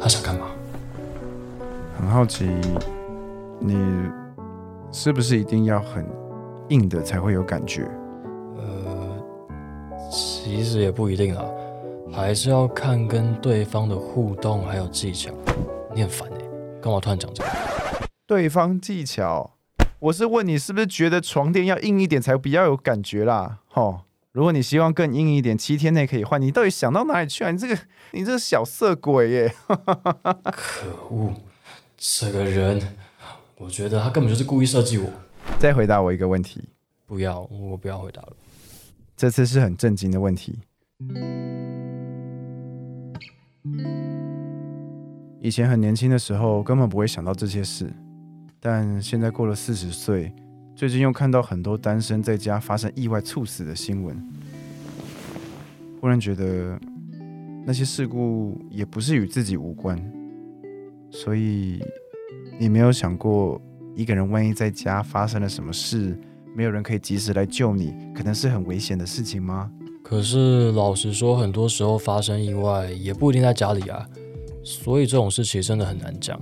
[0.00, 0.46] 他想干嘛？
[1.98, 2.48] 很好奇，
[3.58, 3.76] 你
[4.92, 6.06] 是不是一定要很
[6.68, 7.88] 硬的才会有感觉？
[8.56, 11.44] 呃，其实也不一定啊，
[12.12, 15.32] 还是要看跟对方的互动还有技巧。
[15.94, 16.38] 你很烦哎，
[16.80, 17.50] 干嘛突然讲这个？
[18.26, 19.57] 对方技巧？
[20.00, 23.58] 我是问你是不是觉得床垫要硬一点才比较有感觉啦？
[23.66, 24.02] 吼。
[24.30, 27.50] 如果你希望更硬一点，七天内可以换，你到底想到哪里去啊？
[27.50, 27.76] 你这个，
[28.12, 29.52] 你这个小色鬼耶！
[30.52, 31.34] 可恶，
[31.96, 32.80] 这个人，
[33.56, 35.10] 我觉得他根本就是故意设计我。
[35.58, 36.68] 再回答我一个问题。
[37.06, 38.36] 不要，我不要回答了。
[39.16, 40.60] 这次是很震惊的问题。
[45.40, 47.92] 以前很年轻的时候，根本不会想到这些事，
[48.60, 50.32] 但现在过了四十岁。
[50.74, 54.16] 最近又看到很多单身在家发生意外猝死的新闻，
[56.00, 56.78] 忽然觉得
[57.66, 60.00] 那些事故也不是与自己无关，
[61.10, 61.82] 所以
[62.60, 63.60] 你没有想过，
[63.96, 66.16] 一个人万一在家发生了什么事，
[66.54, 69.68] 没有人可以及时来救你，可能是很危险的事情吗？
[70.04, 74.08] 可是老实说，很多时候发生意外也不一定在家里啊，
[74.62, 76.40] 所以这种事情真的很难讲。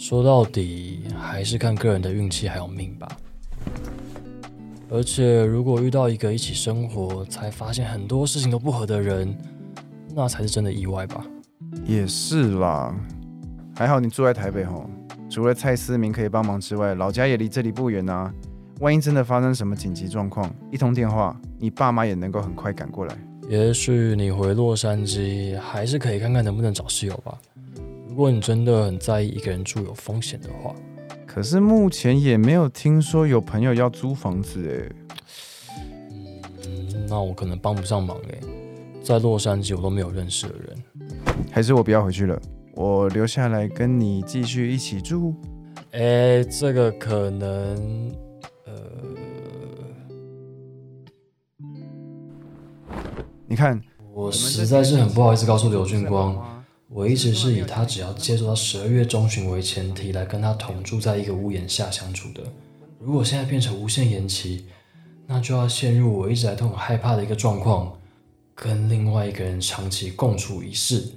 [0.00, 3.06] 说到底，还是看个人的运气还有命吧。
[4.90, 9.36] 而且，如果遇到一个一起生活才发现很多事情都不合的人，
[10.14, 11.22] 那才是真的意外吧？
[11.84, 12.98] 也是啦，
[13.76, 14.88] 还好你住在台北吼，
[15.28, 18.32] 除了蔡思明可以帮忙之外，老家也离这里不远啊。
[18.80, 23.14] 万一真的发生什么紧急状况，一通电话，你爸妈也能够很快赶过来。
[23.50, 27.38] 也许你回洛杉矶，还是可以看看能不能找室友吧。
[28.20, 30.74] 如果你真的很在意一个人住有风险的话。
[31.26, 35.80] 可是目前也没有听说有朋友要租房子哎，
[36.66, 38.38] 嗯，那我可能帮不上忙哎，
[39.02, 40.84] 在洛杉矶我都没有认识的人，
[41.50, 42.38] 还是我不要回去了，
[42.74, 45.34] 我留下来跟你继续一起住。
[45.92, 48.14] 哎，这个可能，
[48.66, 48.74] 呃，
[53.46, 53.80] 你看，
[54.12, 56.49] 我实在是很不好意思告诉刘俊光。
[56.92, 62.42] 我一直是以他只要接触到十二月中旬为前提来跟他同住在一个屋檐下相处的。
[62.98, 64.66] 如果现在变成无限延期，
[65.24, 67.96] 那就要陷入我一直来都很害怕的一个状况，
[68.56, 71.12] 跟另外一个人长期共处一室，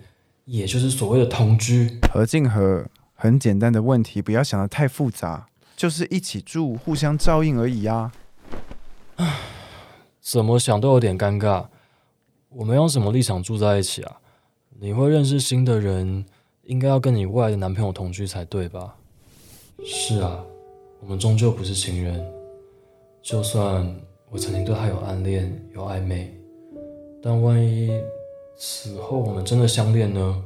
[0.46, 1.98] 也就是所谓的同居。
[2.14, 8.12] 何静和，很简单的问题，不要想得太复杂，就是一起住，互相照应而已啊。
[9.16, 9.40] 唉，
[10.22, 11.66] 怎么想都有点尴尬。
[12.50, 14.18] 我们用什么立场住在一起啊？
[14.84, 16.26] 你会认识新的人，
[16.64, 18.98] 应该要跟你未来的男朋友同居才对吧？
[19.82, 20.44] 是啊，
[21.00, 22.22] 我们终究不是情人。
[23.22, 23.90] 就算
[24.30, 26.38] 我曾经对他有暗恋、有暧昧，
[27.22, 27.98] 但万一
[28.58, 30.44] 此后我们真的相恋呢？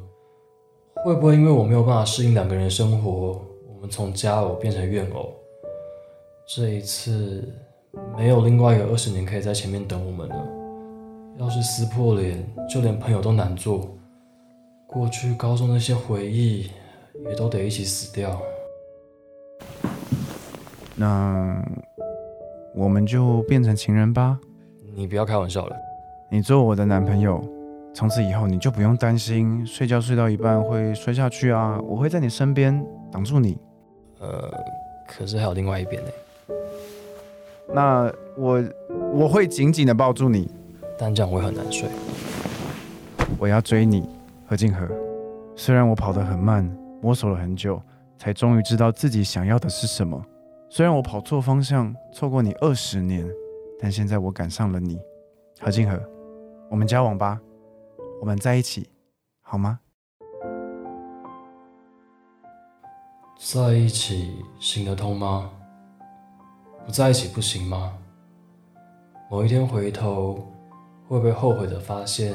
[1.04, 5.34] 会不会因为我没有办法适应两个人的生活，我们从佳偶变成怨偶？
[6.46, 7.44] 这一次
[8.16, 10.48] 没有另外一个二十年可以在前面等我们了。
[11.40, 13.97] 要是撕破脸，就连朋友都难做。
[14.88, 16.72] 过去高中那些回忆，
[17.28, 18.42] 也都得一起死掉。
[20.96, 21.62] 那
[22.74, 24.40] 我们就变成情人吧。
[24.96, 25.76] 你不要开玩笑了。
[26.32, 27.44] 你做我的男朋友，
[27.94, 31.78] 从此以后你就不用担心睡觉睡到一半会摔下去啊！
[31.84, 33.58] 我会在你身边挡住你。
[34.20, 34.52] 呃，
[35.06, 36.10] 可是还有另外一边呢。
[37.74, 38.64] 那我
[39.14, 40.50] 我会紧紧的抱住你，
[40.98, 41.90] 但这样我会很难睡。
[43.38, 44.10] 我要追你，
[44.48, 44.88] 何静和。
[45.56, 46.64] 虽然我跑得很慢，
[47.02, 47.82] 摸索了很久，
[48.18, 50.24] 才终于知道自己想要的是什么。
[50.70, 53.28] 虽然我跑错方向，错过你二十年，
[53.80, 54.98] 但现在我赶上了你，
[55.60, 56.02] 何静和。
[56.70, 57.40] 我们交往吧，
[58.22, 58.90] 我们在一起，
[59.42, 59.80] 好吗？
[63.38, 65.52] 在一起行得通吗？
[66.86, 67.94] 不在一起不行吗？
[69.30, 70.36] 某一天回头，
[71.08, 72.34] 会不会后悔的发现，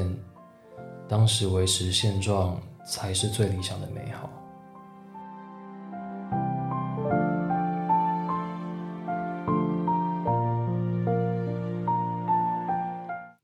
[1.13, 4.31] 当时维持现状才是最理想的美好？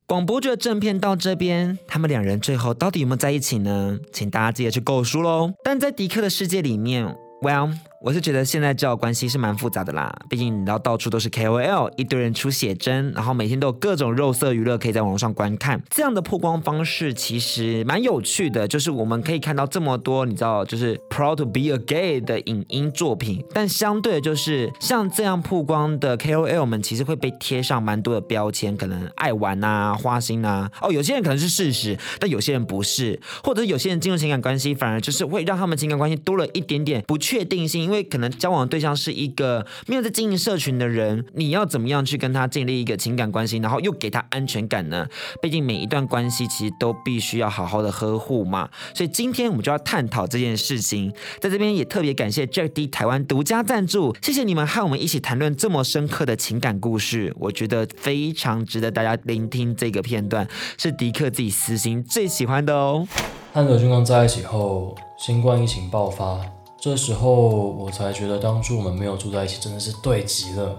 [0.07, 3.99] 广播剧的正片到这边，他们两人最后到底有没有在一起呢？
[4.15, 5.53] 请大家记得去购书喽。
[5.63, 7.75] 但在迪克的世界里面，Well。
[8.01, 15.83] 我是觉得现在交友关系是蛮复杂的啦，毕竟你知道到处都是 KOL，一堆人出写真，然后每天都有各种肉色娱乐可以在网络上观看。
[15.91, 30.71] 这样的曝光方式其实蛮有趣的，就是我们可以看到这么多你知道就是 proud to be a gay 的影音作品，但相对的就是像这样曝光的 KOL 们，其实会被贴上蛮多的标签，可能爱玩啊、花心啊。
[30.81, 37.88] 哦，有些人可能是事实，但有些人不是，或者有些人进入情感关系，反而就是会让他们情感关系多了一点点不确定性。
[37.89, 45.07] 因为可能交往的对象是一个没有在经营社群的人，你要怎么样去跟他建立一个情感关系，然后又给他安全感呢？
[45.41, 48.69] 毕竟每一段关系其实都必须要好好的呵护嘛。
[48.93, 51.11] 所以今天我们就要探讨这件事情。
[51.41, 59.75] 在这边也特别感谢 Jack D 台湾独家赞助，谢谢你们和我们一起谈论这么深刻的情感故事，我觉得非常值得大家聆听。
[59.75, 63.09] 这个片段是迪克自己私心最喜欢的哦。
[63.53, 66.58] 和刘俊刚在一起后，新冠疫情爆发。
[66.81, 67.33] 这时候
[67.71, 70.77] 我才觉得，当初我们没有住在一起，真的是对极了。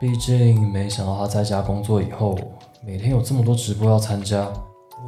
[0.00, 2.36] 毕竟没想到他在家工作以后，
[2.84, 4.48] 每天有这么多直播要参加。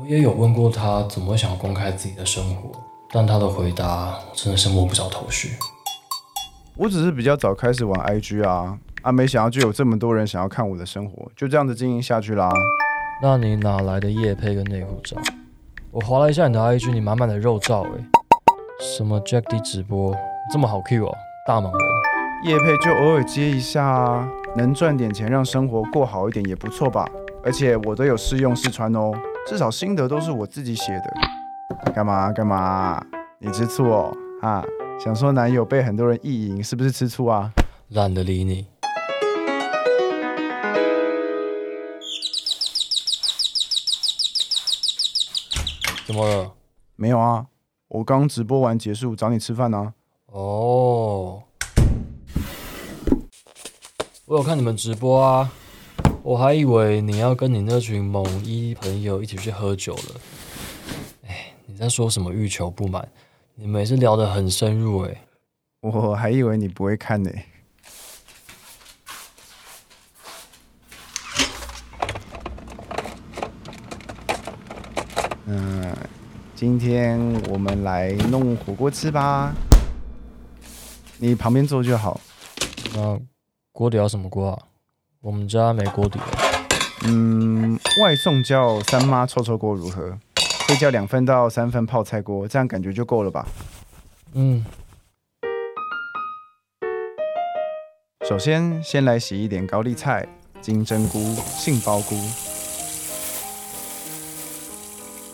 [0.00, 2.70] 我也有问过他，怎么会想要公开自己的生活，
[3.10, 5.56] 但他的回答真的是摸不着头绪。
[6.76, 12.48] 我只是比较早开始玩 IG 啊，啊，没想到就有这么多人想要看我的生活，就这样子经营下去啦。
[13.20, 15.16] 那你哪来的夜配跟内裤照？
[15.90, 18.04] 我划了一下你的 IG，你满满的肉照哎，
[18.80, 20.14] 什么 Jack D 直播？
[20.52, 21.12] 这么好 Q 哦，
[21.44, 21.80] 大忙人，
[22.44, 27.04] 叶配就偶尔接一下啊，能赚点钱让生活过好一点也不错吧。
[27.42, 29.12] 而且我都有试用试穿哦，
[29.48, 31.92] 至少心得都是我自己写的。
[31.92, 33.04] 干嘛干嘛？
[33.40, 34.16] 你吃醋哦？
[34.42, 34.64] 啊，
[35.02, 37.52] 想说男友被很多人意淫，是不是吃醋啊？
[37.88, 38.68] 懒得理你。
[46.06, 46.52] 怎么了？
[46.94, 47.46] 没有啊，
[47.88, 49.94] 我刚直播完结束，找你吃饭呢。
[50.26, 51.42] 哦，
[54.26, 55.50] 我有看你们直播啊，
[56.22, 60.20] 我还以为你要跟你那群某一朋友一起去喝酒了。
[61.28, 63.08] 哎，你在说什么欲求不满？
[63.54, 65.24] 你们也是聊得很深入哎。
[65.80, 67.30] 我还以为你不会看呢。
[75.46, 75.77] 嗯，
[76.60, 79.54] 今天我们来弄火锅吃吧。
[81.18, 82.20] 你旁边坐就好。
[82.96, 83.16] 那
[83.70, 84.58] 锅底要什么锅啊？
[85.20, 86.18] 我们家没锅底。
[87.04, 90.18] 嗯，外送叫三妈臭臭锅如何？
[90.66, 93.46] 会叫两份到三份泡菜锅，这样感觉就够了吧？
[94.32, 94.64] 嗯。
[98.26, 100.26] 首先，先来洗一点高丽菜、
[100.60, 102.16] 金针菇、杏鲍菇，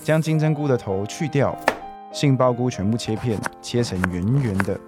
[0.05, 1.59] 将金针菇的头去掉，
[2.13, 4.79] 杏鲍菇全部切片，切成圆圆的。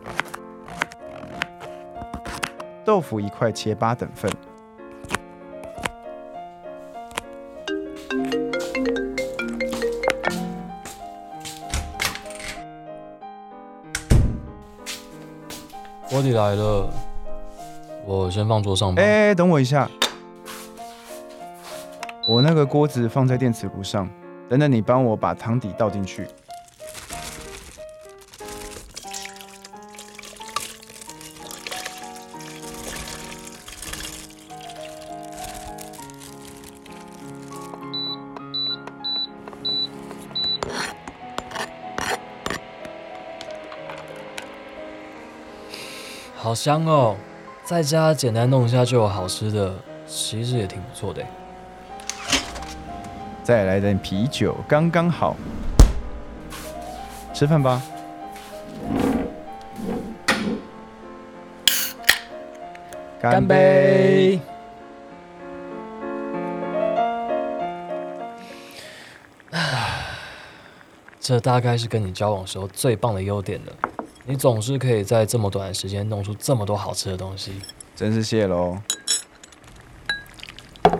[2.84, 4.30] 豆腐一块切八等份，
[16.10, 16.92] 锅底来了，
[18.04, 19.00] 我先放桌上吧。
[19.02, 19.90] 哎，等我一下，
[22.28, 24.06] 我那个锅子放在电磁炉上，
[24.48, 26.26] 等等你帮我把汤底倒进去。
[46.36, 47.16] 好香哦，
[47.64, 49.74] 在家简单弄一下就有好吃的，
[50.06, 51.20] 其实也挺不错的。
[53.46, 55.36] 再来点啤酒，刚刚好。
[57.32, 57.80] 吃饭吧。
[63.22, 64.40] 干杯！
[71.20, 73.72] 这大概是跟你交往时候最棒的优点了。
[74.24, 77.52] 你总是可以在这么短的时间弄出这么多好吃的东西，
[77.94, 78.76] 真是谢喽。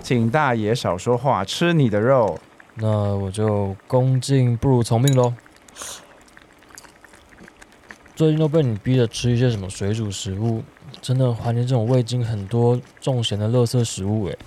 [0.07, 2.38] 请大爷少说话，吃你的肉。
[2.76, 5.34] 那我就恭敬不如从命喽。
[8.14, 10.62] 最近都被你逼着吃一些什么水煮食物，
[11.00, 14.38] 真的怀念这种味精很多、重咸的垃圾食物诶。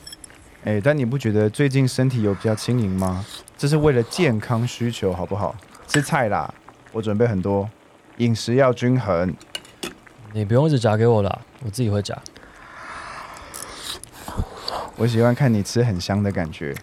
[0.63, 3.25] 哎，但你不觉得最近身体有比较轻盈吗？
[3.57, 5.53] 这是为了健康需求，好不好？
[5.89, 6.53] 吃菜啦，
[6.93, 7.69] 我准备很多，
[8.19, 9.35] 饮食要均衡。
[10.31, 12.17] 你不用一直夹给我啦，我自己会夹。
[14.99, 16.75] 我喜欢看你吃很香的感觉，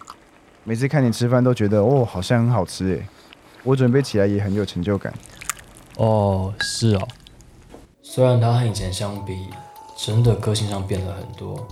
[0.63, 3.05] 每次看你吃饭都觉得哦，好像很好吃诶。
[3.63, 5.13] 我准备起来也很有成就感。
[5.97, 7.07] 哦，是哦。
[8.01, 9.47] 虽然他和以前相比，
[9.95, 11.67] 真的个性上变了很多，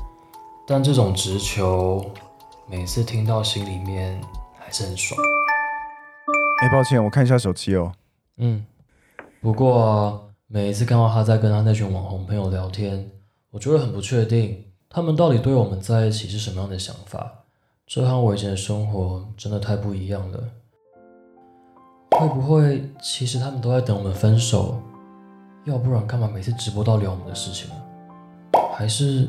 [0.67, 2.11] 但这种直球，
[2.69, 4.21] 每次听到心里面
[4.59, 5.19] 还是很爽。
[6.61, 7.91] 哎，抱歉，我看一下手机哦。
[8.37, 8.63] 嗯，
[9.41, 13.09] 不过啊，每一次看到他在跟他那群网红朋友聊天，
[13.49, 14.64] 我就会很不确定，
[14.95, 17.29] 他们到底对我们在一起是什么样的想法。
[17.85, 20.41] 这和我以前的生活真的太不一样了。
[22.11, 24.81] 会不会其实他们都在等我们分手？
[25.65, 27.69] 要不然干嘛每次直播都聊我们的事情？
[28.73, 29.27] 还是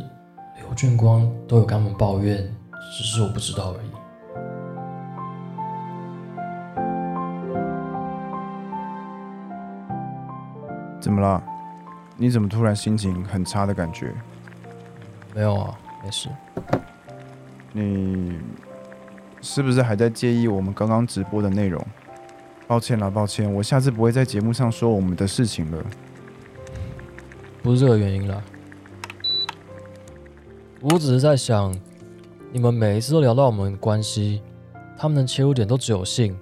[0.57, 2.37] 刘俊光都有跟他们抱怨，
[2.97, 3.91] 只是我不知道而已。
[11.01, 11.43] 怎么了？
[12.17, 14.15] 你怎么突然心情很差的感觉？
[15.37, 16.31] 没有啊，没事。
[17.75, 18.39] 你
[19.43, 21.87] 是不是还在介意我们刚刚直播的内容？
[22.67, 25.85] 抱歉了，抱歉，我下次不会在节目上说我们的事情了。
[27.63, 28.43] 不是这个原因啦，
[30.81, 31.79] 我只是在想，
[32.51, 34.41] 你们每一次都聊到我们关系，
[34.97, 36.35] 他们的切入点都只有性，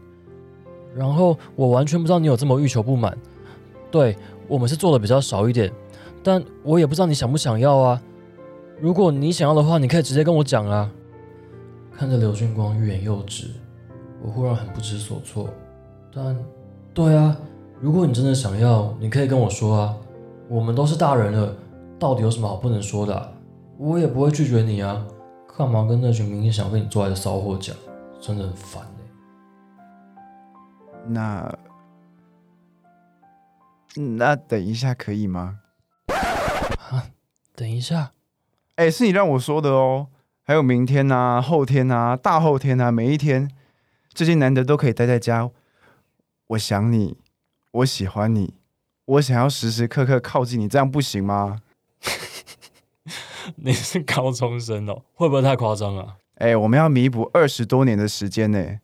[0.95, 3.19] 然后我完全不知道你有这么欲求不满。
[3.91, 4.17] 对。
[4.47, 5.73] 我们是做的比较少一点，
[6.23, 8.03] 但我也不知道你想不想要啊。
[8.81, 10.91] 如果你想要的话，你可以直接跟我讲啊。
[11.97, 13.49] 看着刘俊光欲言又止，
[14.23, 15.49] 我忽然很不知所措。
[16.13, 16.37] 但，
[16.93, 17.37] 对啊，
[17.81, 19.97] 如果你真的想要，你可以跟我说啊。
[20.49, 21.57] 我们都是大人了，
[21.99, 23.33] 到底有什么好不能说的啊？
[23.79, 25.07] 我也不会拒绝你啊。
[25.57, 27.75] 干嘛跟那群明明想跟你做爱的骚货讲？
[28.21, 28.89] 真的很烦欸。
[31.07, 31.59] 那。
[33.97, 35.61] 那等一下可以吗？
[36.91, 37.07] 啊，
[37.55, 38.11] 等一下，
[38.77, 40.09] 哎、欸，是你让我说的哦。
[40.43, 43.51] 还有明天啊，后天啊，大后天啊，每一天，
[44.13, 45.49] 最近难得都可以待在家。
[46.49, 47.17] 我想你，
[47.73, 48.55] 我喜欢你，
[49.07, 51.61] 我想要时时刻刻靠近你，这样不行吗？
[53.57, 56.17] 你是高中生哦，会不会太夸张啊？
[56.37, 58.81] 哎、欸，我们要弥补二十多年的时间呢，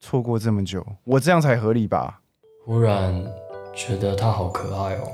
[0.00, 2.22] 错过这么久，我这样才合理吧？
[2.64, 3.24] 忽然。
[3.76, 5.06] 觉得他好可爱哦，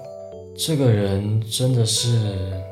[0.56, 2.62] 这个人真的是，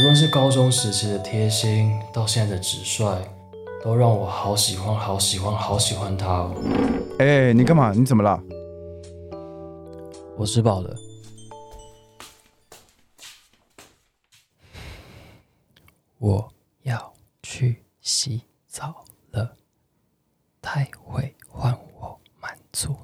[0.00, 3.22] 无论是高中时期的贴心，到现在的直率，
[3.84, 6.54] 都让我好喜欢、好喜欢、好喜欢他哦。
[7.18, 7.92] 哎、欸，你干嘛？
[7.92, 8.42] 你怎么了？
[10.38, 10.96] 我吃饱了，
[16.16, 16.50] 我
[16.84, 19.54] 要去洗澡了。
[20.62, 22.96] 太会换我满足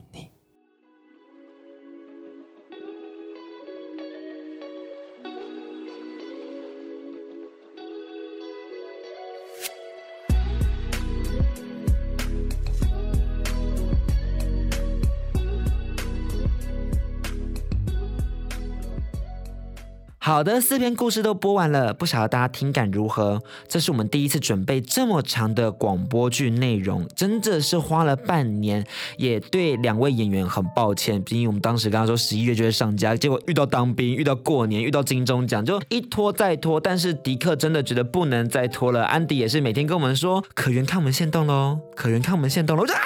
[20.26, 23.40] 好的，四篇故事都播完了，不晓得大家听感如何？
[23.68, 28.84] 这是我们第一次准备这么长的广播剧内容，真的是花了半年，
[29.18, 36.80] 也对两位演员很抱歉，毕竟我们当时跟他说十一月就会上架，结果遇到当兵，遇到过年，遇到金钟奖，就一拖再拖。
[36.80, 42.82] 但是迪克真的觉得不能再拖了，安迪也是每天跟我们说，可原看我们现动喽，可原看我们现动喽。
[42.82, 42.98] 我就啊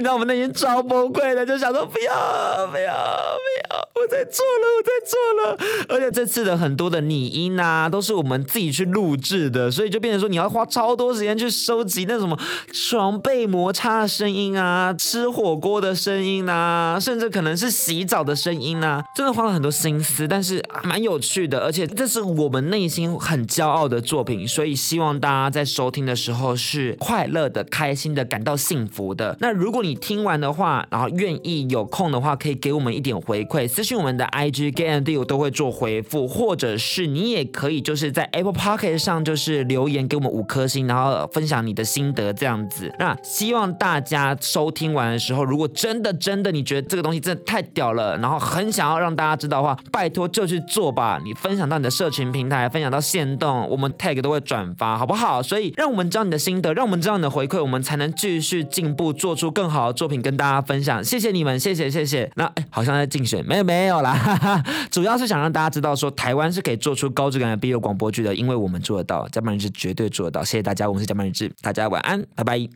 [0.00, 5.58] 你知道我们那天超崩溃的，就想说不要不要不要，我在做了，我在做了。
[5.90, 12.34] 而且这次的很多的拟音啊，都是我们自己去录制的，所以就变成说你要花超多时间去收集那什么
[12.72, 29.36] 床被摩擦的声音啊，吃火锅的声音啊，甚至可能是洗澡的声音啊，真的花了很多心思，但是蛮有趣的，而且这是我们内心很骄傲的作品，所以希望大家在收听的时候是快乐的、开心的、感到幸福的。
[29.40, 42.94] 那如果你你听完的话，然后愿意有空的话，可以给我们一点回馈，私信我们的 IG Gandy，我都会做回复，或者是你也可以就是在 Apple Podcast 上就是留言给我们五颗星，然后分享你的心得这样子。
[43.00, 51.20] 那希望大家收听完的时候，如果真的真的你觉得这个东西真的太屌了，然后很想要让大家知道的话，拜托就去做吧。
[51.24, 55.42] 你分享到你的社群平台，分享到线动，我们 tag 都会转发，好不好？
[55.42, 61.02] 所以让我们知道你的心得，让我们知道你的回馈，我们才能继续进步，做出更好的作品跟大家分享。
[61.02, 62.30] 谢谢你们，谢谢谢谢。
[62.36, 70.44] 那哎，好像在竞选，没有没有啦， 主要是想让大家知道说，台湾是可以做出高质感的 BL 广播剧的，因为我们做得到，加班人志绝对做得到。
[70.44, 72.68] 谢谢大家，我们是加班人志，大家晚安，拜拜。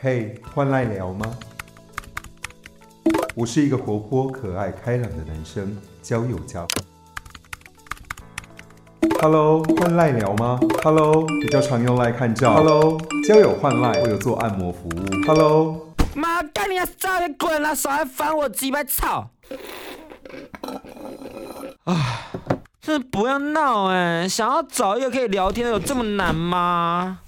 [0.00, 1.34] 嘿，换赖聊吗？
[3.34, 6.66] 我是一个活泼、可爱、开朗的男生，交友家。
[9.20, 12.54] Hello，换赖聊吗？Hello，比较常用赖看照。
[12.54, 14.94] Hello，交友换赖，我有做按摩服务。
[15.26, 16.86] Hello，妈干你啊！
[16.98, 17.74] 早点滚啦！
[17.74, 19.30] 少来烦我鸡巴操！
[21.84, 22.30] 啊，
[22.80, 24.28] 真的不要闹哎！
[24.28, 27.20] 想要找一个可以聊天的，有这么难吗？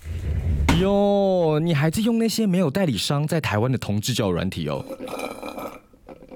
[0.80, 4.84] 哟，你还在用那些没有代理商在台湾的同志交友软体哦？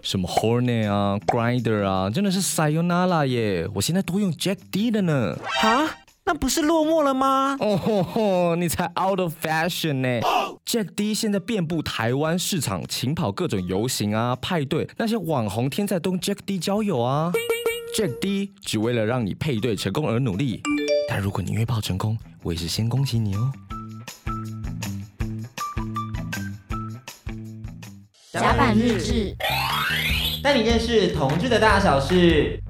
[0.03, 3.69] 什么 Hornet 啊，Grinder 啊，真的是 Sayonara 耶！
[3.75, 5.37] 我现在都用 Jack D 的呢。
[5.61, 5.97] 哈？
[6.25, 7.57] 那不是落寞了吗？
[7.61, 10.21] 哦吼吼，你才 out of fashion 呢
[10.65, 17.33] ！Jack D 现在遍布台湾市场，勤跑各种游行啊、派对，那些网红天在都 Jack D 交友啊。
[17.97, 20.63] Jack D 只为了让你配对成功而努力，
[21.09, 23.51] 但如果你约炮成功，我也是先恭喜你哦。
[28.33, 29.35] 甲板日志，
[30.41, 32.63] 带你认识同志的大小事。